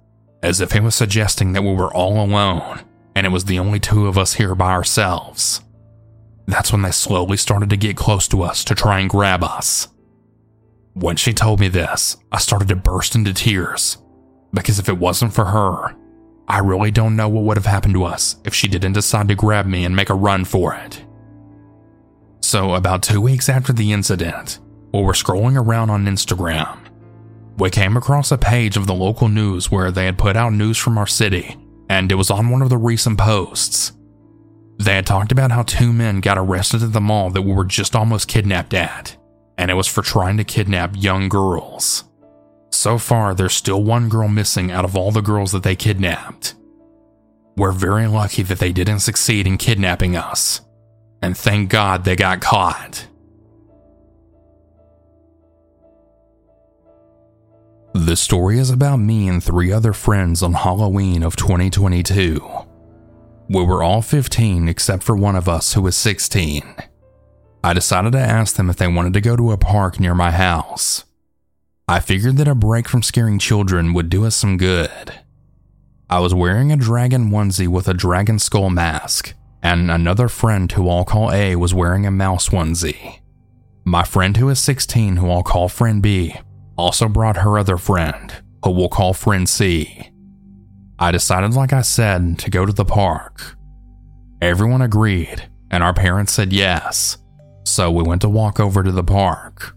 as 0.44 0.62
if 0.62 0.74
he 0.74 0.80
was 0.80 0.94
suggesting 0.94 1.54
that 1.54 1.64
we 1.64 1.74
were 1.74 1.92
all 1.92 2.24
alone 2.24 2.84
and 3.16 3.26
it 3.26 3.32
was 3.32 3.46
the 3.46 3.60
only 3.60 3.80
two 3.80 4.08
of 4.08 4.18
us 4.18 4.34
here 4.34 4.54
by 4.54 4.72
ourselves. 4.72 5.62
That's 6.48 6.72
when 6.72 6.82
they 6.82 6.92
slowly 6.92 7.38
started 7.38 7.70
to 7.72 7.78
get 7.78 7.98
close 7.98 8.28
to 8.28 8.44
us 8.44 8.64
to 8.66 8.76
try 8.76 9.00
and 9.00 9.10
grab 9.10 9.44
us. 9.44 9.88
When 10.94 11.16
she 11.16 11.34
told 11.34 11.60
me 11.60 11.68
this, 11.68 12.18
I 12.32 12.38
started 12.38 12.68
to 12.70 12.76
burst 12.76 13.16
into 13.16 13.34
tears 13.34 13.98
because 14.54 14.80
if 14.80 14.88
it 14.88 14.98
wasn't 14.98 15.34
for 15.34 15.46
her, 15.46 15.96
I 16.48 16.60
really 16.60 16.92
don't 16.92 17.16
know 17.16 17.28
what 17.28 17.44
would 17.44 17.58
have 17.58 17.66
happened 17.66 17.96
to 17.96 18.04
us 18.04 18.36
if 18.46 18.54
she 18.54 18.68
didn't 18.68 18.94
decide 18.94 19.28
to 19.30 19.36
grab 19.36 19.66
me 19.66 19.84
and 19.84 19.96
make 19.96 20.10
a 20.10 20.14
run 20.14 20.46
for 20.46 20.76
it. 20.76 21.04
So, 22.42 22.76
about 22.76 23.02
two 23.02 23.20
weeks 23.20 23.50
after 23.50 23.74
the 23.74 23.92
incident, 23.92 24.60
while 24.92 25.04
we're 25.04 25.14
scrolling 25.14 25.60
around 25.60 25.90
on 25.90 26.06
Instagram, 26.06 26.78
we 27.58 27.72
came 27.72 27.98
across 27.98 28.32
a 28.32 28.38
page 28.38 28.78
of 28.78 28.86
the 28.86 28.94
local 28.94 29.28
news 29.28 29.72
where 29.72 29.92
they 29.92 30.06
had 30.06 30.20
put 30.20 30.38
out 30.38 30.54
news 30.54 30.78
from 30.78 30.98
our 30.98 31.08
city, 31.08 31.58
and 31.90 32.12
it 32.12 32.16
was 32.16 32.32
on 32.32 32.50
one 32.50 32.62
of 32.62 32.70
the 32.70 32.78
recent 32.78 33.18
posts. 33.18 33.92
They 34.78 34.96
had 34.96 35.06
talked 35.06 35.32
about 35.32 35.52
how 35.52 35.64
two 35.64 35.94
men 35.94 36.20
got 36.20 36.38
arrested 36.38 36.84
at 36.84 36.94
the 36.94 37.02
mall 37.02 37.30
that 37.30 37.44
we 37.44 37.54
were 37.54 37.66
just 37.66 37.96
almost 37.96 38.28
kidnapped 38.28 38.74
at, 38.74 39.16
and 39.58 39.72
it 39.72 39.76
was 39.76 39.88
for 39.88 40.02
trying 40.02 40.38
to 40.38 40.44
kidnap 40.44 40.96
young 40.96 41.30
girls. 41.30 42.04
So 42.72 42.98
far, 42.98 43.34
there's 43.34 43.54
still 43.54 43.84
one 43.84 44.10
girl 44.10 44.28
missing 44.28 44.72
out 44.72 44.84
of 44.84 44.98
all 44.98 45.12
the 45.12 45.22
girls 45.22 45.54
that 45.54 45.64
they 45.64 45.76
kidnapped. 45.76 46.56
We're 47.56 47.72
very 47.72 48.08
lucky 48.08 48.44
that 48.44 48.60
they 48.60 48.74
didn't 48.74 49.00
succeed 49.00 49.48
in 49.48 49.58
kidnapping 49.58 50.18
us, 50.18 50.60
and 51.22 51.38
thank 51.38 51.70
God 51.70 52.04
they 52.04 52.18
got 52.18 52.42
caught. 52.42 53.08
The 57.96 58.18
story 58.18 58.60
is 58.60 58.72
about 58.72 58.98
me 58.98 59.30
and 59.30 59.42
three 59.42 59.72
other 59.72 59.94
friends 59.94 60.44
on 60.44 60.52
Halloween 60.52 61.24
of 61.24 61.38
2022. 61.38 62.46
We 63.48 63.64
were 63.64 63.84
all 63.84 64.02
15 64.02 64.68
except 64.68 65.02
for 65.02 65.16
one 65.16 65.38
of 65.38 65.48
us 65.48 65.72
who 65.74 65.84
was 65.84 65.96
16. 65.96 66.76
I 67.64 67.74
decided 67.74 68.12
to 68.12 68.20
ask 68.20 68.58
them 68.58 68.70
if 68.70 68.76
they 68.76 68.90
wanted 68.90 69.14
to 69.14 69.22
go 69.22 69.38
to 69.38 69.54
a 69.54 69.58
park 69.58 69.98
near 69.98 70.14
my 70.14 70.32
house. 70.32 71.06
I 71.88 72.02
figured 72.02 72.36
that 72.36 72.50
a 72.50 72.54
break 72.54 72.90
from 72.90 73.02
scaring 73.02 73.40
children 73.40 73.94
would 73.94 74.10
do 74.10 74.26
us 74.26 74.36
some 74.36 74.58
good. 74.58 75.14
I 76.10 76.20
was 76.20 76.34
wearing 76.34 76.74
a 76.74 76.76
dragon 76.76 77.32
onesie 77.32 77.70
with 77.70 77.88
a 77.88 77.94
dragon 77.94 78.40
skull 78.40 78.70
mask, 78.70 79.34
and 79.64 79.90
another 79.90 80.28
friend 80.28 80.70
who 80.70 80.90
I'll 80.90 81.06
call 81.06 81.32
A 81.32 81.56
was 81.56 81.74
wearing 81.74 82.06
a 82.06 82.12
mouse 82.12 82.50
onesie. 82.50 83.20
My 83.86 84.04
friend 84.04 84.36
who 84.36 84.50
is 84.50 84.60
16, 84.60 85.16
who 85.16 85.32
I'll 85.32 85.44
call 85.44 85.70
friend 85.70 86.02
B, 86.02 86.36
also 86.78 87.08
brought 87.08 87.38
her 87.38 87.58
other 87.58 87.78
friend, 87.78 88.34
who 88.64 88.72
we'll 88.72 88.90
call 88.90 89.14
friend 89.14 89.48
C. 89.48 90.12
I 91.00 91.12
decided, 91.12 91.54
like 91.54 91.74
I 91.74 91.82
said, 91.82 92.40
to 92.40 92.50
go 92.50 92.66
to 92.66 92.74
the 92.74 92.86
park. 92.86 93.58
Everyone 94.42 94.82
agreed, 94.82 95.50
and 95.72 95.84
our 95.84 95.94
parents 95.94 96.34
said 96.34 96.54
yes, 96.54 97.18
so 97.66 97.92
we 97.92 98.04
went 98.04 98.22
to 98.22 98.30
walk 98.30 98.60
over 98.60 98.84
to 98.84 98.92
the 98.92 99.04
park. 99.04 99.76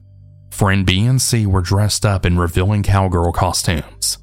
Friend 0.51 0.85
B 0.85 1.07
and 1.07 1.23
C 1.23 1.47
were 1.47 1.61
dressed 1.61 2.05
up 2.05 2.27
in 2.27 2.39
revealing 2.39 2.83
cowgirl 2.83 3.33
costumes, 3.33 4.19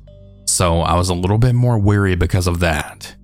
so 0.46 0.82
I 0.82 0.96
was 0.96 1.10
a 1.10 1.14
little 1.14 1.38
bit 1.38 1.56
more 1.56 1.80
weary 1.80 2.16
because 2.16 2.48
of 2.48 2.60
that. 2.60 3.16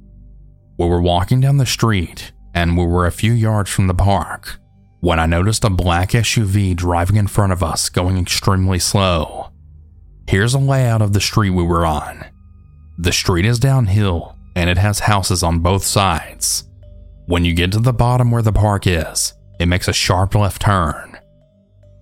We 0.78 0.88
were 0.88 1.02
walking 1.02 1.42
down 1.42 1.58
the 1.58 1.66
street, 1.66 2.32
and 2.54 2.78
we 2.78 2.86
were 2.86 3.06
a 3.06 3.12
few 3.12 3.34
yards 3.34 3.70
from 3.70 3.88
the 3.88 3.94
park 3.94 4.61
when 5.02 5.20
I 5.20 5.26
noticed 5.26 5.64
a 5.64 5.70
black 5.70 6.12
SUV 6.12 6.76
driving 6.76 7.18
in 7.18 7.28
front 7.28 7.52
of 7.52 7.64
us 7.64 7.90
going 7.90 8.18
extremely 8.18 8.78
slow. 8.78 9.50
Here's 10.28 10.54
a 10.54 10.60
layout 10.60 11.02
of 11.02 11.14
the 11.14 11.20
street 11.20 11.50
we 11.50 11.64
were 11.64 11.86
on. 11.86 12.24
The 13.00 13.12
street 13.12 13.46
is 13.46 13.60
downhill 13.60 14.38
and 14.56 14.70
it 14.70 14.78
has 14.78 15.00
houses 15.00 15.42
on 15.42 15.60
both 15.60 15.84
sides. 15.84 16.66
When 17.26 17.44
you 17.44 17.56
get 17.56 17.72
to 17.72 17.80
the 17.80 17.94
bottom 17.94 18.30
where 18.30 18.44
the 18.44 18.54
park 18.54 18.86
is, 18.86 19.34
it 19.60 19.66
makes 19.66 19.88
a 19.88 19.94
sharp 19.94 20.36
left 20.36 20.62
turn. 20.62 21.18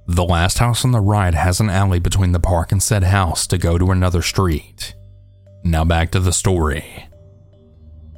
The 0.08 0.26
last 0.26 0.58
house 0.58 0.84
on 0.84 0.92
the 0.92 1.00
right 1.00 1.34
has 1.34 1.62
an 1.62 1.70
alley 1.70 2.00
between 2.00 2.34
the 2.34 2.40
park 2.40 2.74
and 2.74 2.84
said 2.84 3.04
house 3.04 3.48
to 3.48 3.58
go 3.58 3.78
to 3.78 3.92
another 3.92 4.22
street. 4.22 4.94
Now 5.64 5.86
back 5.86 6.12
to 6.12 6.20
the 6.20 6.34
story. 6.34 7.06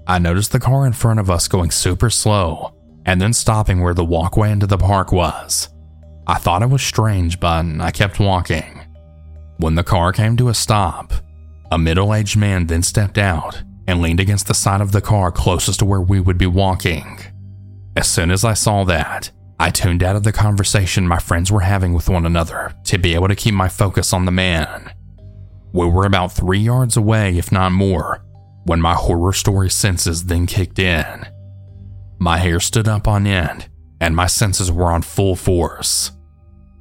I 0.08 0.17
noticed 0.17 0.52
the 0.52 0.60
car 0.60 0.88
in 0.88 0.94
front 0.94 1.20
of 1.20 1.30
us 1.30 1.48
going 1.48 1.70
super 1.70 2.10
slow 2.10 2.74
and 3.06 3.22
then 3.22 3.34
stopping 3.34 3.82
where 3.82 3.94
the 3.94 4.06
walkway 4.06 4.52
into 4.52 4.68
the 4.68 4.78
park 4.78 5.12
was. 5.12 5.70
I 6.28 6.36
thought 6.36 6.62
it 6.62 6.70
was 6.70 6.82
strange, 6.82 7.40
but 7.40 7.66
I 7.80 7.92
kept 7.92 8.20
walking. 8.20 8.82
When 9.58 9.76
the 9.76 9.84
car 9.84 10.12
came 10.12 10.38
to 10.38 10.50
a 10.50 10.54
stop, 10.54 11.14
a 11.72 11.78
middle 11.78 12.14
aged 12.14 12.38
man 12.38 12.68
then 12.68 12.84
stepped 12.84 13.18
out 13.18 13.64
and 13.88 14.02
leaned 14.02 14.20
against 14.20 14.48
the 14.48 14.54
side 14.54 14.82
of 14.82 14.92
the 14.92 15.02
car 15.02 15.32
closest 15.32 15.80
to 15.80 15.86
where 15.86 16.02
we 16.02 16.20
would 16.20 16.38
be 16.38 16.46
walking. 16.46 17.20
As 17.96 18.08
soon 18.08 18.32
as 18.32 18.46
I 18.46 18.54
saw 18.54 18.84
that, 18.86 19.32
I 19.60 19.70
tuned 19.70 20.04
out 20.04 20.16
of 20.16 20.24
the 20.24 20.32
conversation 20.32 21.08
my 21.08 21.20
friends 21.20 21.52
were 21.52 21.60
having 21.60 21.94
with 21.94 22.10
one 22.10 22.26
another 22.26 22.74
to 22.86 22.98
be 22.98 23.14
able 23.14 23.28
to 23.28 23.36
keep 23.36 23.54
my 23.54 23.70
focus 23.70 24.14
on 24.14 24.26
the 24.26 24.32
man. 24.32 24.92
We 25.74 25.86
were 25.86 26.06
about 26.06 26.32
three 26.32 26.60
yards 26.60 26.98
away, 26.98 27.38
if 27.38 27.52
not 27.52 27.72
more, 27.72 28.24
when 28.64 28.82
my 28.82 28.94
horror 28.94 29.34
story 29.34 29.70
senses 29.70 30.26
then 30.26 30.48
kicked 30.48 30.80
in. 30.80 31.26
My 32.21 32.38
hair 32.38 32.60
stood 32.60 32.88
up 32.88 33.07
on 33.07 33.25
end, 33.25 33.67
and 33.99 34.15
my 34.15 34.27
senses 34.27 34.71
were 34.71 34.91
on 34.91 35.01
full 35.01 35.36
force. 35.36 36.12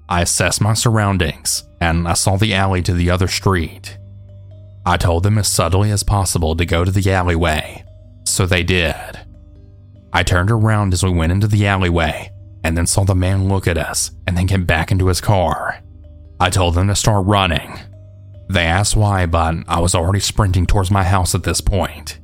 I 0.06 0.20
assessed 0.20 0.60
my 0.60 0.74
surroundings, 0.74 1.64
and 1.80 2.06
I 2.06 2.12
saw 2.12 2.36
the 2.36 2.52
alley 2.52 2.82
to 2.82 2.92
the 2.92 3.08
other 3.08 3.26
street. 3.26 3.96
I 4.84 4.98
told 4.98 5.22
them 5.22 5.38
as 5.38 5.48
subtly 5.48 5.92
as 5.92 6.02
possible 6.02 6.54
to 6.56 6.66
go 6.66 6.84
to 6.84 6.90
the 6.90 7.10
alleyway, 7.10 7.82
so 8.26 8.44
they 8.44 8.62
did. 8.62 8.94
I 10.12 10.24
turned 10.24 10.50
around 10.50 10.92
as 10.92 11.02
we 11.02 11.08
went 11.08 11.32
into 11.32 11.46
the 11.46 11.66
alleyway 11.66 12.30
and 12.62 12.76
then 12.76 12.86
saw 12.86 13.04
the 13.04 13.14
man 13.14 13.48
look 13.48 13.66
at 13.66 13.78
us 13.78 14.10
and 14.26 14.36
then 14.36 14.44
get 14.44 14.66
back 14.66 14.92
into 14.92 15.06
his 15.06 15.22
car. 15.22 15.80
I 16.38 16.50
told 16.50 16.74
them 16.74 16.88
to 16.88 16.94
start 16.94 17.24
running. 17.24 17.80
They 18.50 18.66
asked 18.66 18.94
why, 18.94 19.24
but 19.24 19.54
I 19.66 19.80
was 19.80 19.94
already 19.94 20.20
sprinting 20.20 20.66
towards 20.66 20.90
my 20.90 21.04
house 21.04 21.34
at 21.34 21.44
this 21.44 21.62
point. 21.62 22.18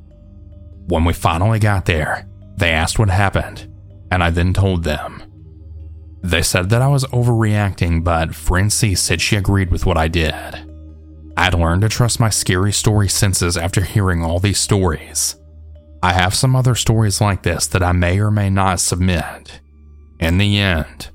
When 0.85 1.03
we 1.03 1.13
finally 1.13 1.57
got 1.57 1.85
there, 1.85 2.26
they 2.57 2.71
asked 2.71 2.99
what 2.99 3.09
happened, 3.09 3.71
and 4.11 4.23
I 4.23 4.29
then 4.29 4.53
told 4.53 4.83
them. 4.83 5.23
They 6.23 6.41
said 6.41 6.69
that 6.69 6.81
I 6.81 6.87
was 6.87 7.05
overreacting, 7.05 8.03
but 8.03 8.35
friend 8.35 8.73
C 8.73 8.95
said 8.95 9.21
she 9.21 9.35
agreed 9.35 9.71
with 9.71 9.85
what 9.85 9.97
I 9.97 10.07
did. 10.07 10.33
I'd 11.37 11.53
learned 11.53 11.83
to 11.83 11.89
trust 11.89 12.19
my 12.19 12.29
scary 12.29 12.73
story 12.73 13.07
senses 13.07 13.57
after 13.57 13.81
hearing 13.81 14.23
all 14.23 14.39
these 14.39 14.59
stories. 14.59 15.35
I 16.01 16.13
have 16.13 16.33
some 16.33 16.55
other 16.55 16.73
stories 16.73 17.21
like 17.21 17.43
this 17.43 17.67
that 17.67 17.83
I 17.83 17.91
may 17.91 18.19
or 18.19 18.31
may 18.31 18.49
not 18.49 18.79
submit. 18.79 19.61
In 20.19 20.39
the 20.39 20.57
end, 20.57 21.09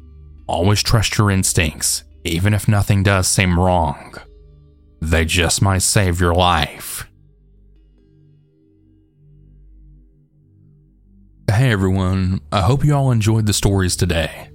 always 0.47 0.83
trust 0.83 1.19
your 1.19 1.31
instincts, 1.31 2.05
even 2.25 2.55
if 2.55 2.69
nothing 2.69 3.03
does 3.03 3.27
seem 3.27 3.59
wrong. 3.59 4.15
They 5.01 5.25
just 5.25 5.61
might 5.61 5.83
save 5.83 6.21
your 6.21 6.35
life. 6.35 7.09
Hey 11.53 11.71
everyone, 11.71 12.41
I 12.51 12.63
hope 12.63 12.83
you 12.83 12.95
all 12.95 13.11
enjoyed 13.11 13.45
the 13.45 13.53
stories 13.53 13.95
today. 13.95 14.49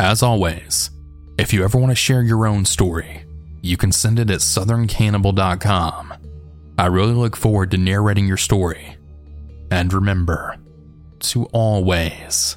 As 0.00 0.20
always, 0.20 0.90
if 1.38 1.52
you 1.52 1.62
ever 1.62 1.78
want 1.78 1.92
to 1.92 1.94
share 1.94 2.22
your 2.22 2.44
own 2.44 2.64
story, 2.64 3.24
you 3.62 3.76
can 3.76 3.92
send 3.92 4.18
it 4.18 4.30
at 4.30 4.40
southerncannibal.com. 4.40 6.12
I 6.76 6.86
really 6.86 7.12
look 7.12 7.36
forward 7.36 7.70
to 7.70 7.76
narrating 7.76 8.26
your 8.26 8.36
story. 8.36 8.96
And 9.70 9.92
remember 9.92 10.56
to 11.20 11.44
always 11.52 12.56